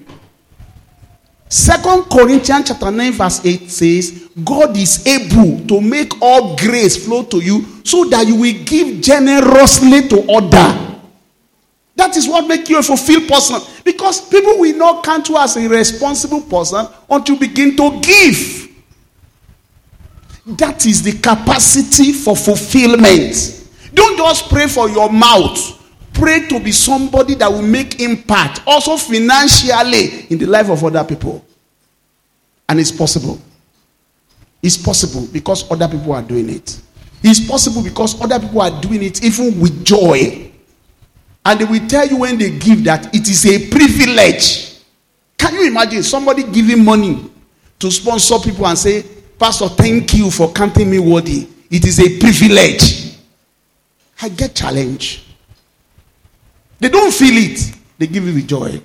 [1.53, 7.25] Second Corinthians chapter 9, verse 8 says, God is able to make all grace flow
[7.25, 10.99] to you so that you will give generously to other.
[11.95, 13.61] That is what makes you a fulfilled person.
[13.85, 18.71] Because people will not count you as a responsible person until you begin to give.
[20.57, 23.69] That is the capacity for fulfillment.
[23.93, 25.82] Don't just pray for your mouth.
[26.13, 31.05] Pray to be somebody that will make impact, also financially, in the life of other
[31.05, 31.45] people.
[32.69, 33.41] And it's possible.
[34.63, 36.81] It's possible because other people are doing it.
[37.23, 40.51] It's possible because other people are doing it even with joy.
[41.45, 44.81] And they will tell you when they give that it is a privilege.
[45.37, 47.31] Can you imagine somebody giving money
[47.81, 49.05] to sponsor people and say,
[49.39, 51.49] Pastor, thank you for counting me worthy.
[51.69, 53.17] It is a privilege.
[54.21, 55.25] I get challenged.
[56.83, 58.83] They don't feel it, they give it with joy.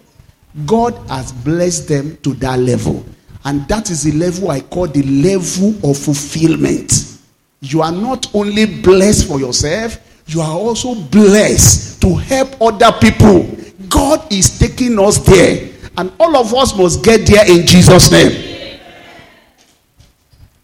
[0.68, 3.04] God has blessed them to that level.
[3.44, 7.18] And that is the level I call the level of fulfillment.
[7.60, 13.50] You are not only blessed for yourself, you are also blessed to help other people.
[13.90, 15.72] God is taking us there.
[15.98, 18.80] And all of us must get there in Jesus' name.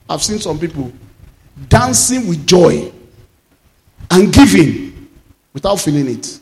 [0.08, 0.92] I've seen some people
[1.68, 2.92] dancing with joy
[4.12, 5.10] and giving
[5.52, 6.42] without feeling it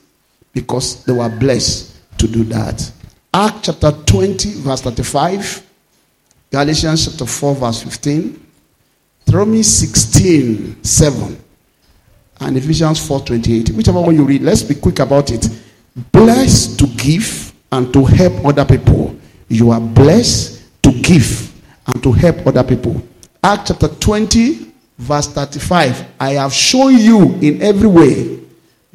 [0.53, 2.91] because they were blessed to do that.
[3.33, 5.65] Act chapter 20, verse 35,
[6.51, 8.47] Galatians chapter 4, verse 15,
[9.25, 11.43] Deuteronomy 16, 7,
[12.41, 13.69] and Ephesians 4, 28.
[13.69, 15.47] Whichever one you read, let's be quick about it.
[16.11, 19.15] Blessed to give and to help other people.
[19.47, 21.53] You are blessed to give
[21.87, 23.01] and to help other people.
[23.43, 26.05] Act chapter 20, verse 35.
[26.19, 28.40] I have shown you in every way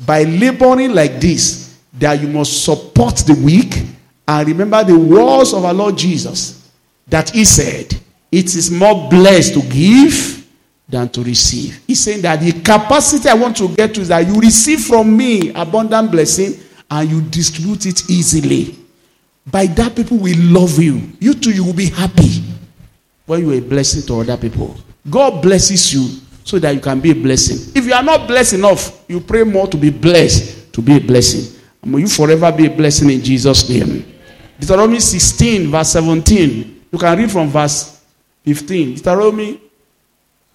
[0.04, 3.84] by laboring like this that you must support the weak
[4.28, 6.70] and remember the words of our Lord Jesus
[7.08, 7.94] that he said,
[8.30, 10.46] It is more blessed to give
[10.88, 11.80] than to receive.
[11.86, 15.16] He's saying that the capacity I want to get to is that you receive from
[15.16, 16.54] me abundant blessing
[16.90, 18.76] and you distribute it easily.
[19.46, 21.12] By that, people will love you.
[21.20, 22.42] You too, you will be happy
[23.26, 24.76] when you are a blessing to other people.
[25.08, 26.08] God blesses you
[26.46, 27.72] so that you can be a blessing.
[27.74, 31.00] If you are not blessed enough, you pray more to be blessed, to be a
[31.00, 31.60] blessing.
[31.82, 34.06] And may you forever be a blessing in Jesus' name.
[34.60, 36.84] Deuteronomy 16, verse 17.
[36.92, 38.00] You can read from verse
[38.44, 38.94] 15.
[38.94, 39.60] Deuteronomy,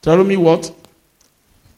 [0.02, 0.74] Deuteronomy what?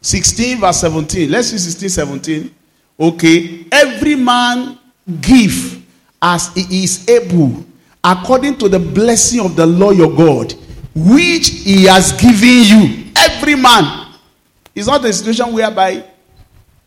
[0.01, 1.31] 16, verse 17.
[1.31, 2.55] Let's see 16, 17.
[2.99, 3.65] Okay.
[3.71, 4.77] Every man
[5.21, 5.83] give
[6.21, 7.65] as he is able,
[8.03, 10.53] according to the blessing of the Lord your God,
[10.93, 13.11] which he has given you.
[13.15, 14.01] Every man.
[14.75, 16.03] It's not a situation whereby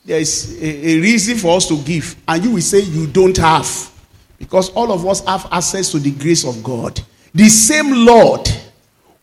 [0.05, 3.37] there is a, a reason for us to give, and you will say you don't
[3.37, 3.93] have.
[4.39, 7.01] Because all of us have access to the grace of God.
[7.35, 8.49] The same Lord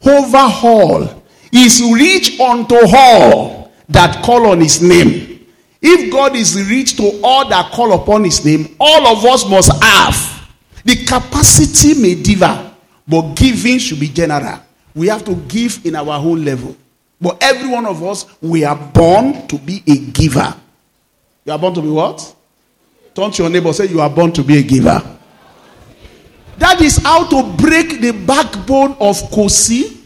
[0.05, 5.45] over all is rich unto all that call on his name.
[5.82, 9.72] If God is rich to all that call upon his name, all of us must
[9.84, 10.49] have.
[10.86, 12.74] The capacity may differ,
[13.07, 14.59] but giving should be general.
[14.95, 16.76] We have to give in our whole level.
[17.24, 20.53] But every one of us, we are born to be a giver.
[21.45, 22.36] You are born to be what?
[23.15, 25.01] Turn to your neighbor, say, You are born to be a giver.
[26.57, 30.01] That is how to break the backbone of Kosi.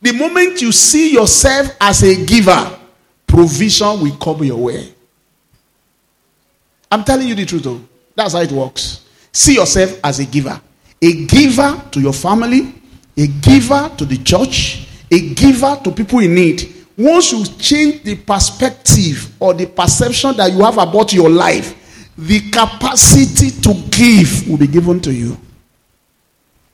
[0.00, 2.78] The moment you see yourself as a giver,
[3.26, 4.94] provision will come your way.
[6.90, 7.80] I'm telling you the truth, though.
[8.16, 9.04] That's how it works.
[9.32, 10.58] See yourself as a giver.
[11.02, 12.72] A giver to your family,
[13.18, 16.74] a giver to the church, a giver to people in need.
[16.96, 21.74] Once you change the perspective or the perception that you have about your life,
[22.16, 25.36] the capacity to give will be given to you.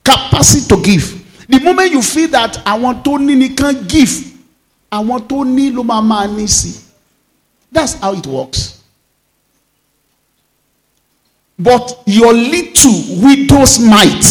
[0.04, 1.46] Capacity to give.
[1.48, 4.38] The moment you feel that I want to ní can give,
[4.92, 6.86] I want to ní ló ní sí.
[7.72, 8.82] That's how it works.
[11.58, 14.24] But your little widow's might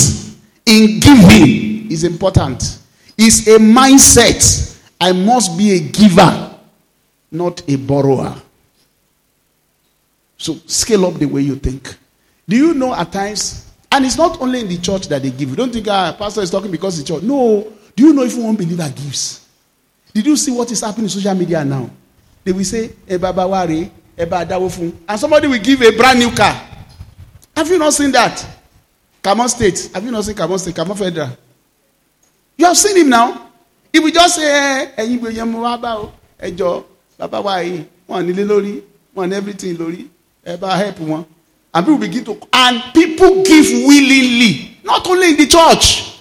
[0.65, 2.78] in giving is important.
[3.21, 4.79] It's a mindset.
[5.01, 6.55] I must be a giver,
[7.31, 8.41] not a borrower.
[10.37, 11.97] So scale up the way you think.
[12.47, 15.49] Do you know at times, and it's not only in the church that they give.
[15.49, 17.21] You don't think our ah, pastor is talking because the church.
[17.23, 17.67] No.
[17.93, 19.45] Do you know if one believer gives?
[20.13, 21.89] Did you see what is happening in social media now?
[22.45, 24.95] They will say, Eba Wari, Eba Adawofun.
[25.07, 26.53] And somebody will give a brand new car.
[27.57, 28.45] Have you not seen that?
[29.21, 29.91] Kamon State.
[29.93, 30.75] Have you not seen Kamon State?
[30.75, 31.35] Kamon Federal.
[32.59, 33.47] You have seen him now.
[33.93, 36.83] If we just say, eh, ẹ̀yin gbèyàn mo wá bá o, ẹ jọ,
[37.17, 38.81] bàbá wa yìí, wọ́n nílé lórí,
[39.15, 40.05] wọ́n everything lórí,
[40.45, 41.25] ẹ bá help wọn.
[41.73, 46.19] And people begin to, and people give willingly, not only in the church.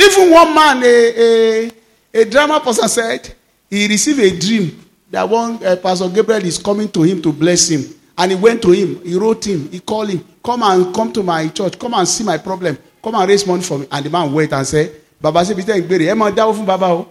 [0.00, 1.70] Even one man, a, a,
[2.14, 3.34] a drama person said,
[3.68, 7.68] he received a dream that one uh, Pastor Gabriel is coming to him to bless
[7.68, 7.84] him.
[8.16, 11.22] And he went to him, he wrote him, he called him, come and come to
[11.22, 13.86] my church, come and see my problem, come and raise money for me.
[13.90, 17.06] And the man went and said, Baba said, Baba.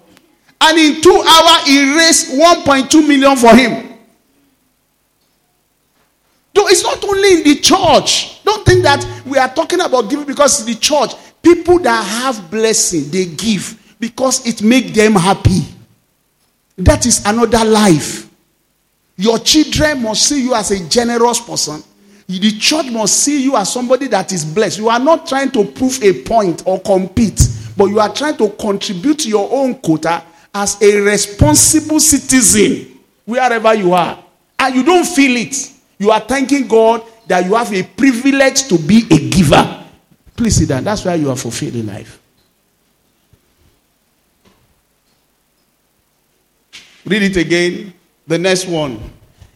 [0.64, 3.98] And in two hours, he raised 1.2 million for him.
[6.54, 8.44] Though it's not only in the church.
[8.44, 11.12] Don't think that we are talking about giving because the church.
[11.42, 15.62] People that have blessing, they give because it makes them happy.
[16.78, 18.30] That is another life.
[19.18, 21.84] Your children must see you as a generous person.
[22.40, 24.78] The church must see you as somebody that is blessed.
[24.78, 27.42] You are not trying to prove a point or compete,
[27.76, 30.24] but you are trying to contribute to your own quota
[30.54, 34.24] as a responsible citizen wherever you are.
[34.60, 35.72] And you don't feel it.
[35.98, 39.86] You are thanking God that you have a privilege to be a giver.
[40.36, 40.84] Please sit down.
[40.84, 42.20] That's why you are fulfilled in life.
[47.06, 47.94] Read it again.
[48.28, 49.00] The next one.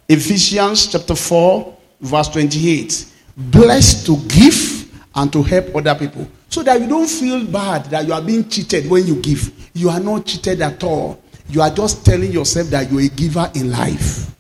[0.08, 3.12] Ephesians chapter 4, verse 28.
[3.38, 6.28] Blessed to give and to help other people.
[6.50, 9.70] So that you don't feel bad that you are being cheated when you give.
[9.74, 11.22] You are not cheated at all.
[11.50, 14.36] You are just telling yourself that you're a giver in life.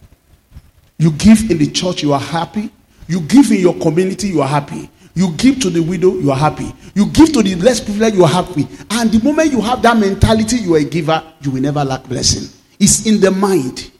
[0.97, 2.71] You give in the church, you are happy.
[3.07, 4.89] You give in your community, you are happy.
[5.13, 6.73] You give to the widow, you are happy.
[6.93, 8.67] You give to the less privileged, you are happy.
[8.89, 12.03] And the moment you have that mentality, you are a giver, you will never lack
[12.03, 12.49] blessing.
[12.79, 13.91] It's in the mind.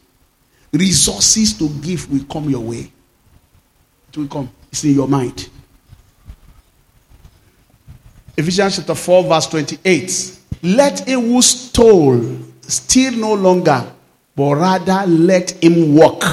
[0.74, 2.92] Resources to give will come your way.
[4.16, 4.50] It will come.
[4.72, 5.50] It's in your mind.
[8.38, 10.40] Ephesians chapter 4, verse 28.
[10.64, 13.86] Let him who stole steal no longer,
[14.36, 16.24] but rather let him walk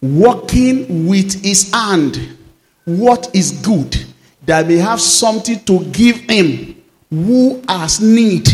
[0.00, 2.36] working with his hand
[2.84, 3.96] what is good,
[4.44, 8.46] that may have something to give him who has need.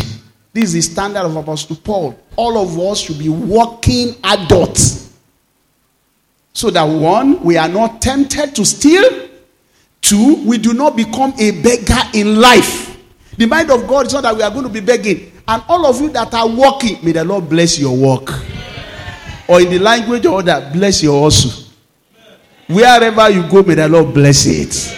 [0.53, 2.19] This is the standard of Apostle Paul.
[2.35, 5.08] All of us should be working adults.
[6.59, 9.29] So that one, we are not tempted to steal.
[10.01, 12.97] Two, we do not become a beggar in life.
[13.37, 15.31] The mind of God is not that we are going to be begging.
[15.47, 18.33] And all of you that are working, may the Lord bless your work
[19.47, 21.69] or in the language of that, bless your also.
[22.67, 24.97] Wherever you go, may the Lord bless it.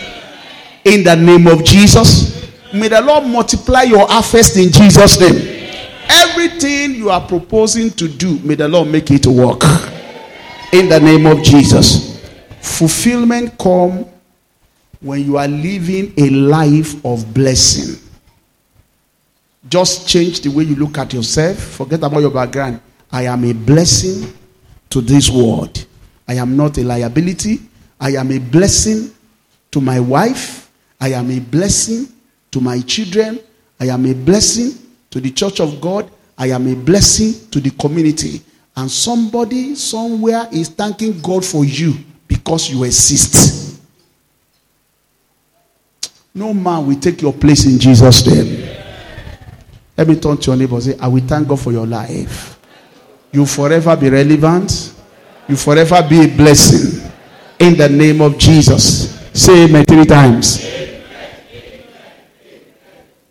[0.83, 5.69] In the name of Jesus, may the Lord multiply your harvest in Jesus' name.
[6.09, 9.61] Everything you are proposing to do, may the Lord make it work.
[10.71, 12.17] In the name of Jesus.
[12.61, 14.05] Fulfillment come
[15.01, 17.99] when you are living a life of blessing.
[19.67, 21.57] Just change the way you look at yourself.
[21.57, 22.79] Forget about your background.
[23.11, 24.33] I am a blessing
[24.89, 25.85] to this world.
[26.27, 27.59] I am not a liability.
[27.99, 29.11] I am a blessing
[29.71, 30.71] to my wife.
[31.01, 32.07] I am a blessing
[32.51, 33.39] to my children.
[33.79, 34.73] I am a blessing
[35.09, 36.09] to the church of God.
[36.37, 38.41] I am a blessing to the community.
[38.75, 41.93] And somebody somewhere is thanking God for you
[42.27, 43.81] because you exist.
[46.33, 48.69] No man will take your place in Jesus' name.
[49.97, 52.57] Let me turn to your neighbor and say, I will thank God for your life.
[53.31, 54.93] You forever be relevant.
[55.47, 57.11] You forever be a blessing.
[57.59, 59.19] In the name of Jesus.
[59.33, 60.65] Say amen three times.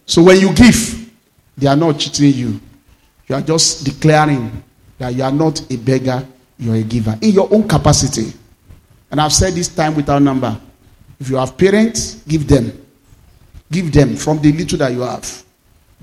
[0.07, 1.11] So when you give,
[1.57, 2.61] they are not cheating you.
[3.29, 4.63] You are just declaring
[5.01, 6.27] that you are not a beggar,
[6.59, 8.35] you are a giver in your own capacity.
[9.11, 10.61] And I've said this time without number.
[11.19, 12.71] If you have parents, give them.
[13.73, 15.43] Give them from the little that you have.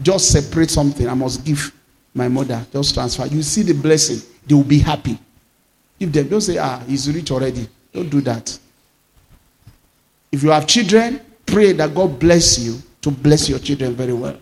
[0.01, 1.07] Just separate something.
[1.07, 1.71] I must give
[2.11, 3.27] my mother, just transfer.
[3.27, 5.19] You see the blessing, they will be happy.
[5.99, 8.57] If they don't say, ah, he's rich already, don't do that.
[10.31, 14.37] If you have children, pray that God bless you to bless your children very well.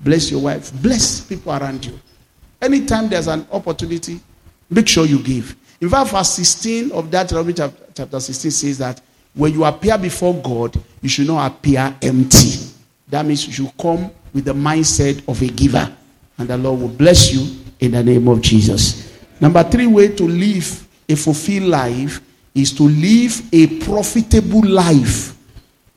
[0.00, 1.98] Bless your wife, bless people around you.
[2.60, 4.20] Anytime there's an opportunity,
[4.70, 5.56] Make sure you give.
[5.80, 7.28] In fact, verse 16 of that
[7.94, 9.00] chapter 16 says that
[9.34, 12.70] when you appear before God, you should not appear empty.
[13.08, 15.90] That means you should come with the mindset of a giver.
[16.38, 19.18] And the Lord will bless you in the name of Jesus.
[19.40, 22.20] Number three way to live a fulfilled life
[22.54, 25.36] is to live a profitable life.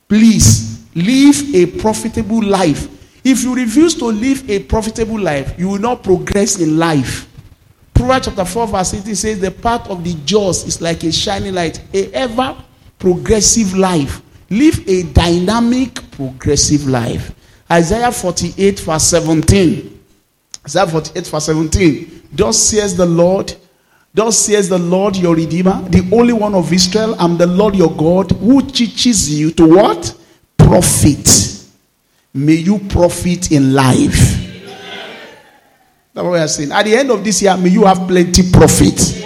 [0.08, 2.88] Please, live a profitable life.
[3.24, 7.26] If you refuse to live a profitable life, you will not progress in life.
[7.94, 11.54] Proverbs chapter 4, verse 18 says, The path of the just is like a shining
[11.54, 12.54] light, a ever
[12.98, 14.20] progressive life.
[14.50, 17.34] Live a dynamic, progressive life.
[17.70, 20.00] Isaiah 48, verse 17.
[20.66, 22.22] Isaiah 48, verse 17.
[22.30, 23.54] Thus says the Lord,
[24.12, 27.16] Thus says the Lord your Redeemer, the only one of Israel.
[27.18, 30.14] I'm the Lord your God who teaches you to what?
[30.58, 31.53] Profit.
[32.34, 34.42] May you profit in life.
[36.12, 36.72] That's what we are saying.
[36.72, 39.22] At the end of this year, may you have plenty profit.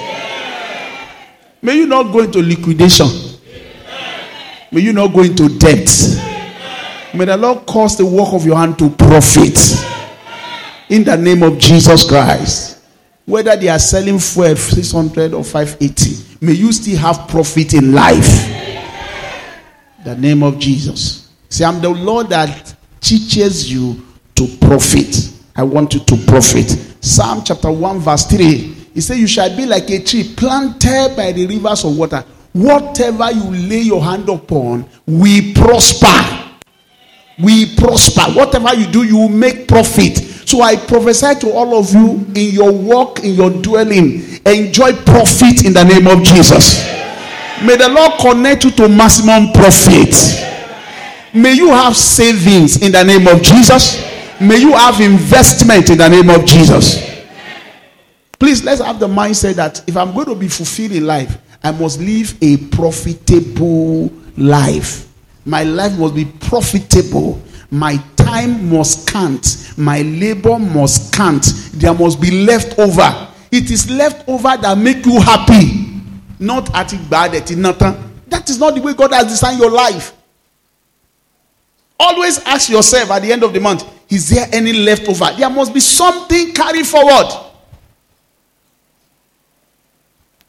[1.60, 3.08] May you not go into liquidation.
[4.70, 5.88] May you not go into debt.
[7.14, 9.58] May the Lord cause the work of your hand to profit.
[10.90, 12.78] In the name of Jesus Christ
[13.28, 18.26] whether they are selling fuel 600 or 580 may you still have profit in life
[20.02, 24.02] the name of jesus See, i'm the lord that teaches you
[24.34, 25.32] to profit.
[25.56, 26.70] I want you to profit.
[27.00, 31.32] Psalm chapter 1 verse 3 he said you shall be like a tree planted by
[31.32, 32.24] the rivers of water.
[32.52, 36.56] Whatever you lay your hand upon we prosper.
[37.38, 38.22] We prosper.
[38.32, 40.16] Whatever you do you will make profit.
[40.48, 45.64] So I prophesy to all of you in your work, in your dwelling, enjoy profit
[45.64, 46.82] in the name of Jesus.
[47.62, 50.14] May the Lord connect you to maximum profit.
[51.34, 54.02] May you have savings in the name of Jesus.
[54.40, 57.06] May you have investment in the name of Jesus.
[58.38, 61.72] Please let's have the mindset that if I'm going to be fulfilled in life, I
[61.72, 65.12] must live a profitable life.
[65.44, 67.42] My life must be profitable.
[67.70, 69.72] My time must count.
[69.76, 71.44] My labor must count.
[71.72, 73.28] There must be left over.
[73.50, 76.00] It is left over that make you happy.
[76.38, 77.56] Not at it bad at it.
[78.28, 80.14] That is not the way God has designed your life.
[81.98, 85.30] Always ask yourself at the end of the month, is there any leftover?
[85.36, 87.26] There must be something carried forward.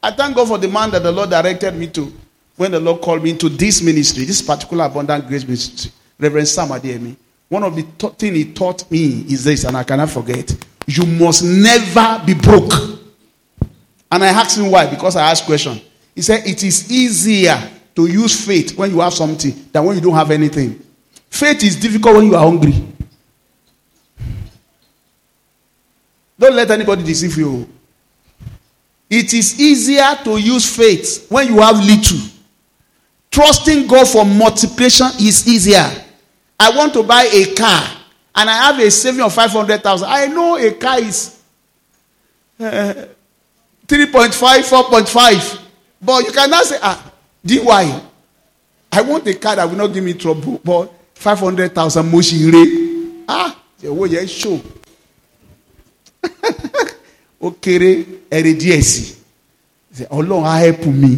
[0.02, 2.14] I thank God for the man that the Lord directed me to
[2.56, 5.92] when the Lord called me into this ministry, this particular abundant grace ministry.
[6.20, 7.16] Reverend Sam Adeyemi.
[7.48, 10.54] One of the th- things he taught me is this, and I cannot forget.
[10.86, 12.74] You must never be broke.
[14.12, 15.82] And I asked him why, because I asked question.
[16.14, 17.58] He said it is easier
[17.96, 20.84] to use faith when you have something than when you don't have anything.
[21.30, 22.86] Faith is difficult when you are hungry.
[26.38, 27.68] Don't let anybody deceive you.
[29.10, 32.20] It is easier to use faith when you have little.
[33.32, 35.90] Trusting God for multiplication is easier.
[36.60, 37.84] I want to buy a car
[38.36, 40.08] and I have a saving of 500,000.
[40.08, 41.42] I know a car is
[42.60, 43.06] uh,
[43.88, 45.62] 3.5, 4.5.
[46.02, 47.12] But you cannot say, ah,
[47.46, 48.02] DY.
[48.92, 50.60] I want a car that will not give me trouble.
[50.64, 52.66] But 500,000 moshire.
[53.28, 54.60] Ah, owó yẹn show.
[57.42, 59.16] ó kéré ẹ̀rẹ̀ díẹ̀ sí.
[60.10, 61.18] Ọlọ́run help me.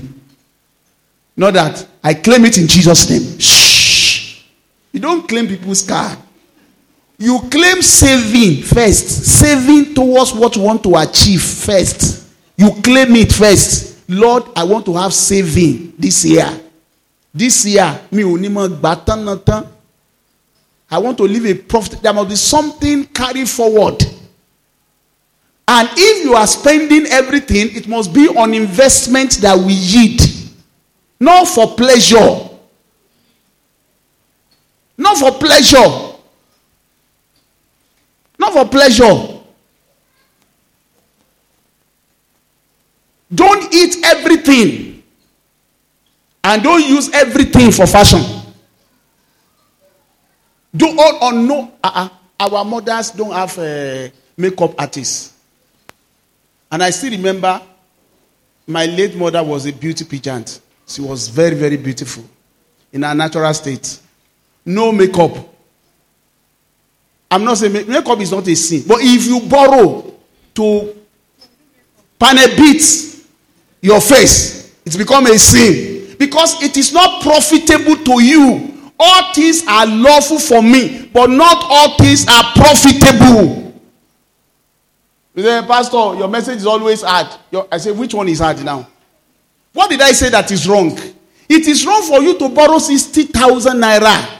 [1.38, 3.40] Not that I claim it in Jesus' name.
[3.40, 4.42] Shh.
[4.92, 6.18] You don't claim people's car.
[7.18, 9.08] You claim saving first.
[9.26, 12.28] Saving towards what you want to achieve first.
[12.58, 14.10] You claim it first.
[14.10, 16.50] Lord, I want to have saving this year.
[17.34, 18.24] This year, me
[20.92, 22.02] I want to live a profit.
[22.02, 24.04] There must be something carried forward.
[25.66, 30.20] And if you are spending everything, it must be on investment that we yield,
[31.18, 32.50] not for pleasure.
[34.98, 36.18] Not for pleasure.
[38.38, 39.40] Not for pleasure.
[43.34, 45.04] Don't eat everything.
[46.44, 48.41] And don't use everything for fashion.
[50.76, 51.72] Do all or no.
[51.84, 52.10] Uh-uh.
[52.40, 55.34] Our mothers don't have uh, makeup artists.
[56.72, 57.62] And I still remember
[58.66, 60.62] my late mother was a beauty pageant.
[60.88, 62.24] She was very, very beautiful
[62.92, 64.00] in her natural state
[64.66, 65.38] no makeup.
[67.30, 70.14] I'm not saying makeup is not a sin, but if you borrow
[70.54, 70.96] to
[72.20, 72.82] pan a bit
[73.82, 78.71] your face, it's become a sin because it is not profitable to you.
[79.04, 83.74] All things are lawful for me, but not all things are profitable.
[85.34, 87.28] You say, Pastor, your message is always hard.
[87.72, 88.88] I say, which one is hard now?
[89.74, 90.92] What did I say that is wrong?
[91.50, 94.38] It is wrong for you to borrow 60,000 naira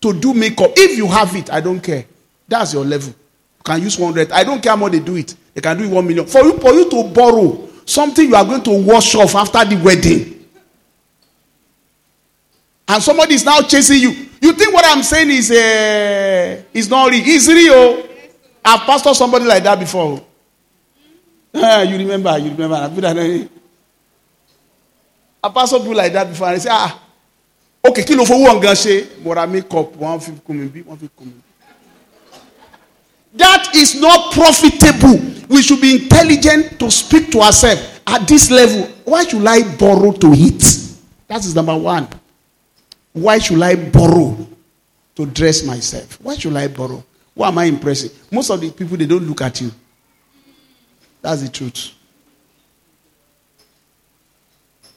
[0.00, 0.70] to do makeup.
[0.76, 2.04] If you have it, I don't care.
[2.46, 3.08] That's your level.
[3.08, 4.30] You can use 100.
[4.30, 5.34] I don't care how much they do it.
[5.54, 6.26] They can do it 1 million.
[6.26, 9.82] For you, for you to borrow something you are going to wash off after the
[9.82, 10.33] wedding.
[12.86, 14.10] And somebody is now chasing you.
[14.40, 17.22] You think what I'm saying is uh, is not real?
[17.24, 18.06] It's real.
[18.64, 20.22] I've pastored somebody like that before.
[21.54, 22.36] You remember?
[22.38, 22.74] You remember?
[22.76, 23.48] I.
[25.44, 26.98] I pastored people like that before, and they say, ah,
[27.86, 30.82] okay, kí ló fowó ọ̀gán ṣe mo ra make up wọ́n fi kún mi bí
[30.82, 31.40] wọ́n fi kún mi.
[33.36, 35.20] That is not profitable.
[35.48, 38.88] We should be intelligent to speak to ourselves at this level.
[39.04, 40.62] Why should I borrow to eat?
[41.28, 42.08] That is number one.
[43.14, 44.36] Why should I borrow
[45.14, 46.20] to dress myself?
[46.20, 47.02] Why should I borrow?
[47.34, 48.10] Who am I impressing?
[48.30, 49.70] Most of the people they don't look at you.
[51.22, 51.92] That's the truth.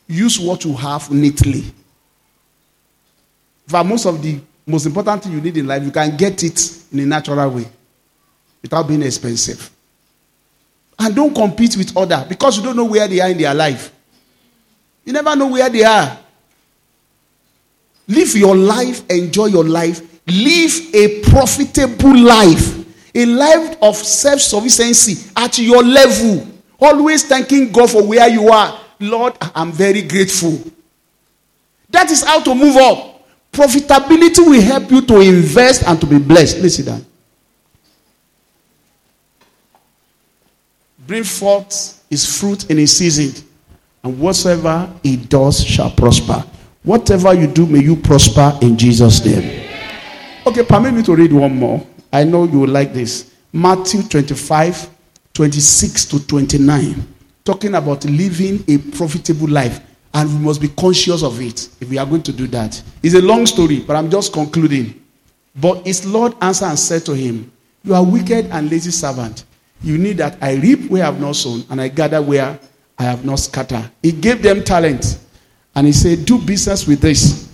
[0.08, 1.64] Use what you have neatly.
[3.68, 6.84] For most of the most important thing you need in life, you can get it
[6.92, 7.68] in a natural way
[8.62, 9.70] without being expensive.
[10.98, 13.94] And don't compete with others because you don't know where they are in their life.
[15.06, 16.18] You never know where they are.
[18.08, 22.86] Live your life, enjoy your life, live a profitable life,
[23.16, 26.48] a life of self sufficiency at your level.
[26.80, 28.80] Always thanking God for where you are.
[29.00, 30.60] Lord, I'm very grateful.
[31.90, 33.26] That is how to move up.
[33.52, 36.60] Profitability will help you to invest and to be blessed.
[36.60, 37.06] Listen down.
[41.00, 43.44] Bring forth his fruit in his season,
[44.04, 46.44] and whatsoever he does shall prosper.
[46.88, 49.68] Whatever you do, may you prosper in Jesus' name.
[50.46, 51.86] Okay, permit me to read one more.
[52.14, 53.34] I know you will like this.
[53.52, 54.90] Matthew 25,
[55.34, 57.06] 26 to 29.
[57.44, 59.82] Talking about living a profitable life.
[60.14, 62.82] And we must be conscious of it if we are going to do that.
[63.04, 64.98] It's a long story, but I'm just concluding.
[65.58, 67.52] But his Lord answered and said to him,
[67.84, 69.44] You are wicked and lazy servant.
[69.82, 72.58] You need that I reap where I have not sown, and I gather where
[72.98, 73.92] I have not scattered.
[74.02, 75.20] He gave them talent.
[75.78, 77.48] And he said, Do business with this.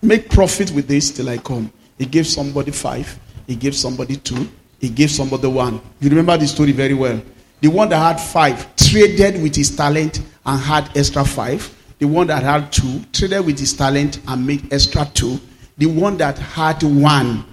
[0.00, 1.72] Make profit with this till I come.
[1.98, 3.18] He gave somebody five.
[3.48, 4.48] He gave somebody two.
[4.80, 5.80] He gave somebody one.
[5.98, 7.20] You remember the story very well.
[7.62, 11.68] The one that had five traded with his talent and had extra five.
[11.98, 15.40] The one that had two traded with his talent and made extra two.
[15.78, 17.44] The one that had one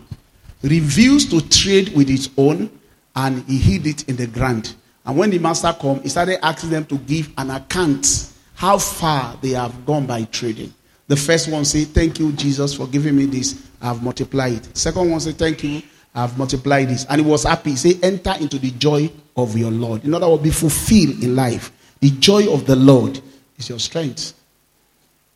[0.62, 2.70] refused to trade with his own
[3.16, 4.76] and he hid it in the ground.
[5.04, 8.30] And when the master come, he started asking them to give an account
[8.64, 10.74] how far they have gone by trading.
[11.10, 13.56] The first one say, "Thank you, Jesus, for giving me this.
[13.82, 15.82] I have multiplied it." Second one say, "Thank you,
[16.16, 17.76] I have multiplied this," and he was happy.
[17.76, 21.74] Say, "Enter into the joy of your Lord." In other words, be fulfilled in life.
[22.00, 23.20] The joy of the Lord
[23.58, 24.32] is your strength.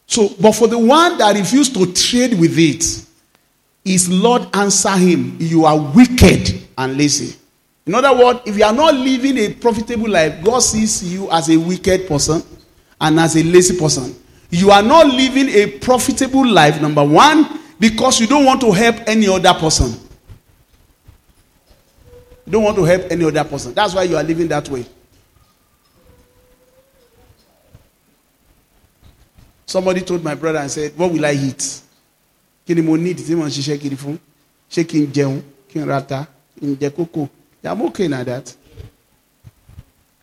[0.05, 2.85] So, but for the one that refused to trade with it,
[3.83, 7.35] his Lord answer him, "You are wicked and lazy."
[7.85, 11.49] In other words, if you are not living a profitable life, God sees you as
[11.49, 12.41] a wicked person
[12.99, 14.15] and as a lazy person.
[14.49, 18.95] You are not living a profitable life, number one, because you don't want to help
[19.07, 19.91] any other person.
[22.45, 23.73] You don't want to help any other person.
[23.73, 24.85] That's why you are living that way.
[29.65, 31.81] Somebody told my brother and said, What will I eat?
[32.65, 34.17] Kí ni mo need tí mo ń ṣiṣẹ́ kiri fún?
[34.71, 35.41] Ṣé kí n jẹun?
[35.69, 36.27] Kí n rata?
[36.59, 37.29] Kí n jẹ kókò?
[37.63, 38.55] I'm okay now that.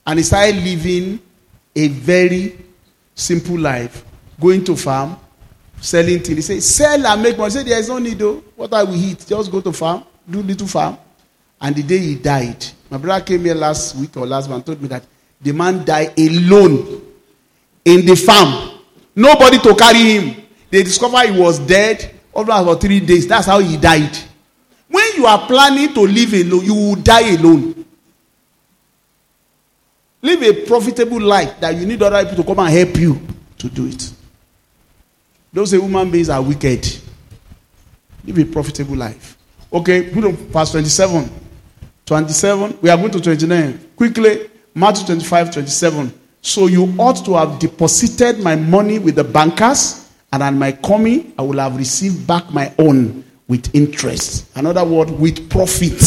[0.06, 1.18] And he started living
[1.74, 2.58] a very
[3.14, 4.04] simple life.
[4.40, 5.16] Going to farm,
[5.80, 6.48] selling things.
[6.48, 7.50] He said, sell and make money.
[7.52, 8.42] He said, there is no need though.
[8.56, 9.24] What I will eat?
[9.26, 10.98] Just go to farm, do little farm.
[11.60, 14.82] And the day he died, my brother came here last week or last month told
[14.82, 15.04] me that
[15.40, 17.02] the man died alone
[17.84, 18.80] in the farm.
[19.14, 20.42] Nobody to carry him.
[20.70, 23.26] They discovered he was dead over about three days.
[23.28, 24.16] That's how he died.
[24.88, 27.83] When you are planning to live alone, you will die alone.
[30.24, 33.20] Live a profitable life that you need other people to come and help you
[33.58, 34.10] to do it.
[35.52, 36.82] Those human beings are wicked.
[38.24, 39.36] Live a profitable life.
[39.70, 41.30] Okay, put on verse 27.
[42.06, 42.78] 27.
[42.80, 43.90] We are going to 29.
[43.96, 46.20] Quickly, Matthew 25, 27.
[46.40, 51.34] So you ought to have deposited my money with the bankers, and at my coming,
[51.38, 54.46] I will have received back my own with interest.
[54.56, 56.00] Another word, with profit.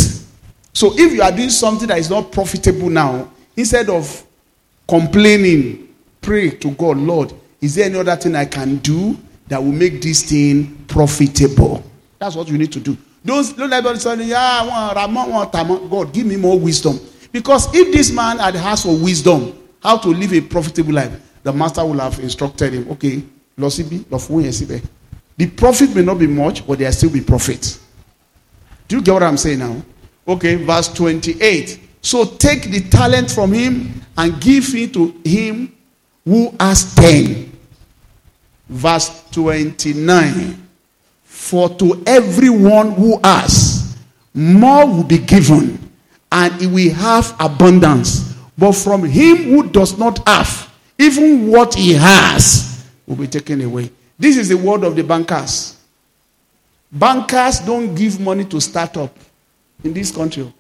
[0.74, 4.24] So if you are doing something that is not profitable now, instead of
[4.88, 9.72] complaining, pray to God, Lord, is there any other thing I can do that will
[9.72, 11.84] make this thing profitable?
[12.20, 12.96] That's what you need to do.
[13.26, 14.62] Don't, don't let anybody say, yeah,
[14.96, 15.52] I want,
[15.90, 17.00] God, give me more wisdom.
[17.32, 21.12] Because if this man had asked for wisdom, how to live a profitable life,
[21.44, 23.24] the master would have instructed him, okay,
[23.58, 27.80] the profit may not be much, but there still be profit.
[28.88, 29.82] Do you get what I'm saying now?
[30.28, 31.87] Okay, verse 28.
[32.02, 35.76] So take the talent from him and give it to him
[36.24, 37.52] who has 10.
[38.70, 40.68] Verse 29.
[41.24, 43.98] For to everyone who has,
[44.34, 45.80] more will be given,
[46.32, 48.36] and he will have abundance.
[48.58, 53.92] But from him who does not have, even what he has will be taken away.
[54.20, 55.78] This is the word of the bankers.
[56.92, 59.16] Bankers don't give money to start up
[59.84, 60.52] in this country.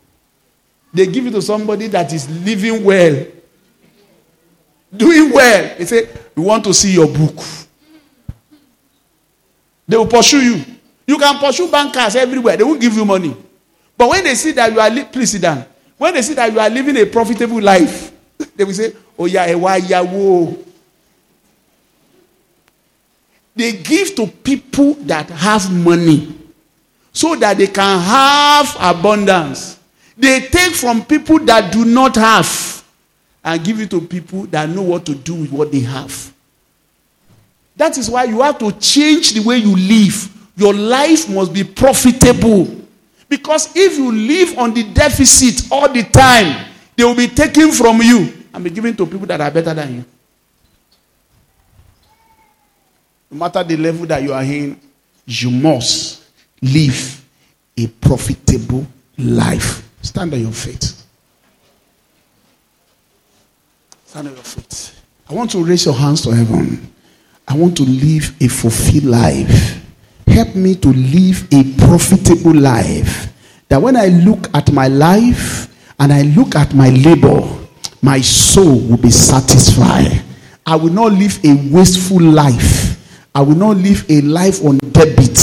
[0.97, 3.23] They give it to somebody that is living well,
[4.95, 5.75] doing well.
[5.77, 7.35] They say, We want to see your book.
[9.87, 10.65] They will pursue you.
[11.05, 13.37] You can pursue bankers everywhere, they will give you money.
[13.95, 15.65] But when they see that you are, li- please sit down.
[15.99, 18.11] When they see that you are living a profitable life,
[18.55, 20.57] they will say, Oh, yeah, eh, why, yeah, whoa.
[23.55, 26.35] They give to people that have money
[27.13, 29.76] so that they can have abundance.
[30.17, 32.83] They take from people that do not have
[33.43, 36.33] and give it to people that know what to do with what they have.
[37.75, 40.33] That is why you have to change the way you live.
[40.57, 42.67] Your life must be profitable.
[43.29, 46.65] Because if you live on the deficit all the time,
[46.95, 49.95] they will be taken from you and be given to people that are better than
[49.95, 50.05] you.
[53.29, 54.79] No matter the level that you are in,
[55.27, 56.23] you must
[56.61, 57.23] live
[57.77, 58.87] a profitable
[59.17, 59.86] life.
[60.07, 60.93] Stand on your feet.
[64.05, 64.93] Stand on your feet.
[65.29, 66.93] I want to raise your hands to heaven.
[67.45, 69.83] I want to live a fulfilled life.
[70.25, 73.33] Help me to live a profitable life.
[73.67, 75.67] That when I look at my life
[75.99, 77.41] and I look at my labor,
[78.01, 80.23] my soul will be satisfied.
[80.65, 82.95] I will not live a wasteful life.
[83.35, 85.37] I will not live a life on debit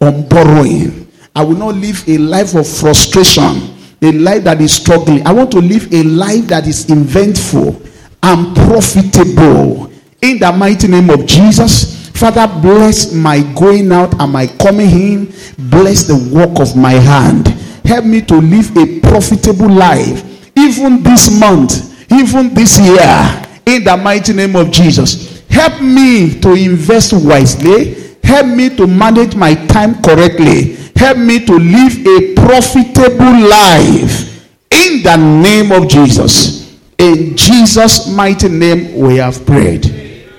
[0.00, 1.06] on borrowing.
[1.36, 5.26] I will not live a life of frustration, a life that is struggling.
[5.26, 7.80] I want to live a life that is inventful
[8.22, 9.90] and profitable.
[10.22, 15.26] In the mighty name of Jesus, Father, bless my going out and my coming in.
[15.70, 17.48] Bless the work of my hand.
[17.84, 23.46] Help me to live a profitable life, even this month, even this year.
[23.66, 29.34] In the mighty name of Jesus, help me to invest wisely Help me to manage
[29.34, 30.76] my time correctly.
[30.94, 34.46] Help me to live a profitable life.
[34.70, 36.78] In the name of Jesus.
[36.96, 39.82] In Jesus' mighty name, we have prayed.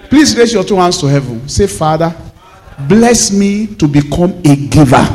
[0.10, 1.46] Please raise your two hands to heaven.
[1.50, 2.16] Say, Father,
[2.88, 5.06] bless me to become a giver,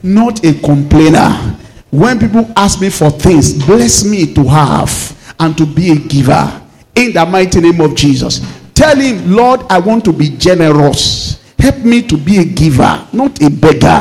[0.00, 1.58] not a complainer.
[1.90, 6.62] When people ask me for things, bless me to have and to be a giver.
[6.94, 8.40] In the mighty name of Jesus.
[8.74, 11.42] Tell him, Lord, I want to be generous.
[11.66, 13.98] Help me to be a giver, not a beggar.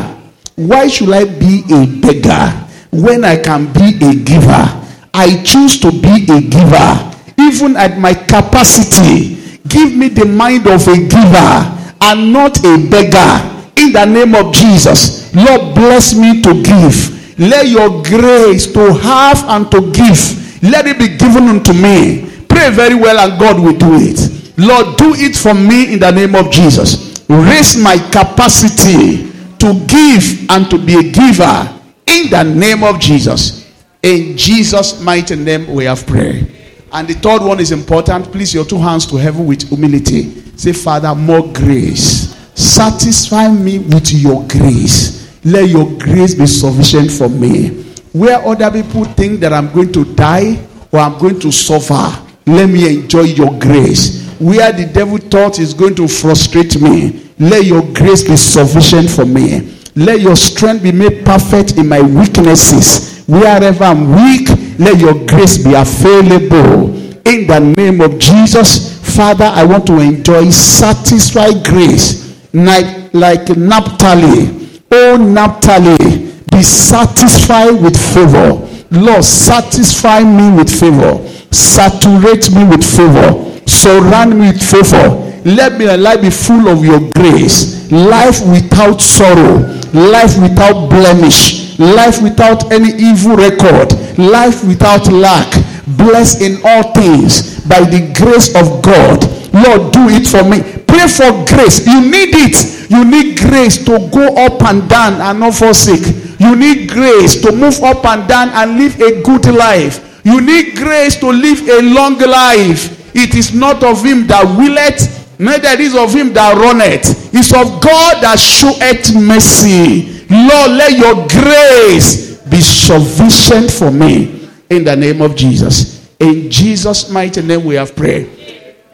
[0.53, 2.53] Why should I be a beggar
[2.91, 4.86] when I can be a giver?
[5.11, 9.57] I choose to be a giver, even at my capacity.
[9.68, 13.34] Give me the mind of a giver and not a beggar.
[13.82, 17.39] In the name of Jesus, Lord, bless me to give.
[17.39, 22.30] Let your grace to have and to give, let it be given unto me.
[22.47, 24.53] Pray very well, and God will do it.
[24.55, 30.49] Lord, do it for me in the name of Jesus raise my capacity to give
[30.49, 33.71] and to be a giver in the name of Jesus.
[34.03, 36.51] In Jesus' mighty name, we have prayed.
[36.91, 38.32] And the third one is important.
[38.32, 40.41] Please, your two hands to heaven with humility.
[40.55, 42.36] Say, Father, more grace.
[42.53, 45.43] Satisfy me with your grace.
[45.43, 47.84] Let your grace be sufficient for me.
[48.13, 52.69] Where other people think that I'm going to die or I'm going to suffer, let
[52.69, 57.81] me enjoy your grace where the devil thought is going to frustrate me, let your
[57.93, 59.71] grace be sufficient for me.
[59.95, 63.23] Let your strength be made perfect in my weaknesses.
[63.27, 66.93] Wherever I'm weak, let your grace be available.
[67.27, 74.67] In the name of Jesus, Father, I want to enjoy satisfied grace like, like Naphtali.
[74.91, 78.61] Oh, Naphtali, be satisfied with favor.
[78.91, 81.25] Lord, satisfy me with favor.
[81.51, 85.21] Saturate me with favor Surround me with favor.
[85.43, 87.91] Let my life be full of your grace.
[87.91, 89.59] Life without sorrow.
[89.93, 91.78] Life without blemish.
[91.78, 93.91] Life without any evil record.
[94.17, 95.51] Life without lack.
[95.97, 99.21] Blessed in all things by the grace of God.
[99.53, 100.63] Lord, do it for me.
[100.88, 101.86] Pray for grace.
[101.86, 102.89] You need it.
[102.89, 106.39] You need grace to go up and down and not forsake.
[106.39, 110.21] You need grace to move up and down and live a good life.
[110.23, 113.04] You need grace to live a long life.
[113.16, 117.34] It is not of him that willeth, neither is of him that runneth.
[117.34, 120.26] It's of God that showeth mercy.
[120.30, 124.49] Lord, let your grace be sufficient for me.
[124.70, 126.09] In the name of Jesus.
[126.20, 128.30] In Jesus' mighty name we have prayed.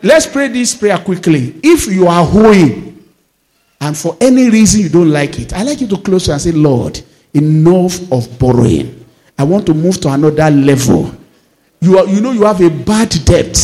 [0.04, 1.56] Let's pray this prayer quickly.
[1.64, 3.04] If you are hoeing
[3.80, 6.52] and for any reason you don't like it, I like you to close and say,
[6.52, 7.02] Lord,
[7.34, 9.06] enough of borrowing.
[9.38, 11.16] I want to move to another level.
[11.80, 13.58] You, are, you know you have a bad debt,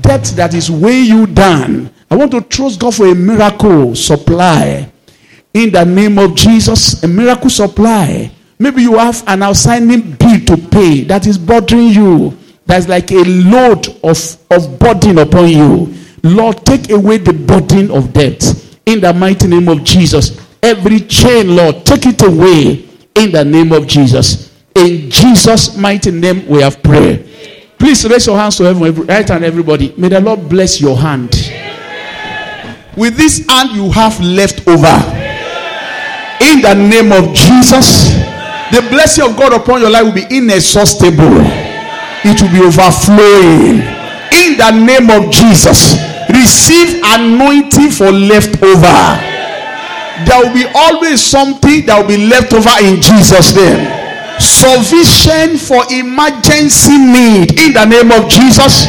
[0.00, 1.90] debt that is weighing you down.
[2.10, 4.90] I want to trust God for a miracle supply.
[5.52, 8.30] In the name of Jesus, a miracle supply.
[8.58, 12.36] Maybe you have an outstanding bill to pay that is bothering you.
[12.66, 14.18] That's like a load of,
[14.50, 15.94] of burden upon you.
[16.22, 18.42] Lord, take away the burden of debt.
[18.86, 20.40] In the mighty name of Jesus.
[20.62, 22.88] Every chain, Lord, take it away.
[23.14, 24.52] In the name of Jesus.
[24.74, 27.28] In Jesus' mighty name, we have prayed.
[27.78, 29.94] Please raise your hands to heaven, right hand, everybody.
[29.96, 31.30] May the Lord bless your hand.
[32.96, 34.96] With this hand you have left over.
[36.40, 38.12] In the name of Jesus,
[38.70, 41.42] the blessing of God upon your life will be inexhaustible.
[42.24, 43.82] It will be overflowing.
[44.32, 45.96] In the name of Jesus,
[46.30, 48.98] receive anointing for leftover.
[50.26, 54.03] There will be always something that will be left over in Jesus' name.
[54.38, 58.88] Sufficient for emergency need in the name of Jesus.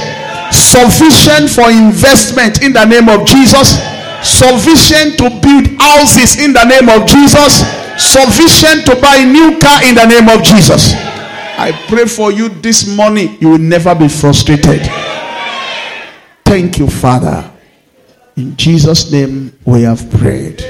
[0.52, 3.78] Sufficient for investment in the name of Jesus.
[4.24, 7.62] Sufficient to build houses in the name of Jesus.
[7.98, 10.93] Sufficient to buy a new car in the name of Jesus.
[11.58, 13.38] I pray for you this morning.
[13.39, 14.82] You will never be frustrated.
[16.43, 17.52] Thank you, Father.
[18.36, 20.64] In Jesus' name we have prayed.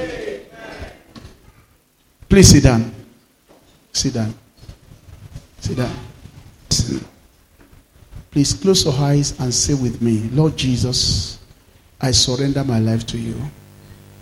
[2.29, 2.93] Please sit down.
[3.91, 4.33] Sit down.
[5.65, 7.03] Sit.
[8.29, 11.39] Please close your eyes and say with me, Lord Jesus,
[11.99, 13.35] I surrender my life to you.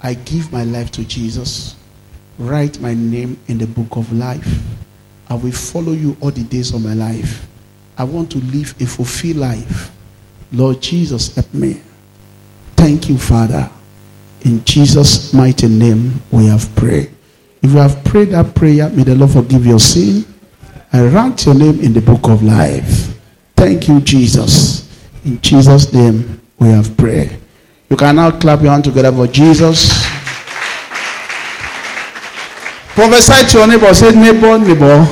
[0.01, 1.75] I give my life to Jesus.
[2.39, 4.61] Write my name in the book of life.
[5.29, 7.45] I will follow you all the days of my life.
[7.97, 9.91] I want to live a fulfilled life.
[10.53, 11.81] Lord Jesus, help me.
[12.77, 13.69] Thank you, Father.
[14.45, 17.11] In Jesus' mighty name, we have prayed.
[17.61, 20.32] If you have prayed that prayer, may the Lord forgive your sin
[20.93, 23.17] and write your name in the book of life.
[23.55, 24.87] Thank you, Jesus.
[25.25, 27.37] In Jesus' name, we have prayed.
[27.89, 29.89] You can now clap your hand together for Jesus.
[32.93, 33.93] Prophesy to your neighbor.
[33.93, 35.07] Say, neighbor, neighbor.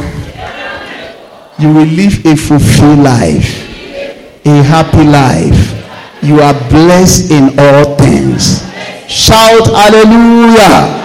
[1.57, 6.23] You will live a fulfilled life, a happy life.
[6.23, 8.61] You are blessed in all things.
[9.07, 11.00] Shout hallelujah.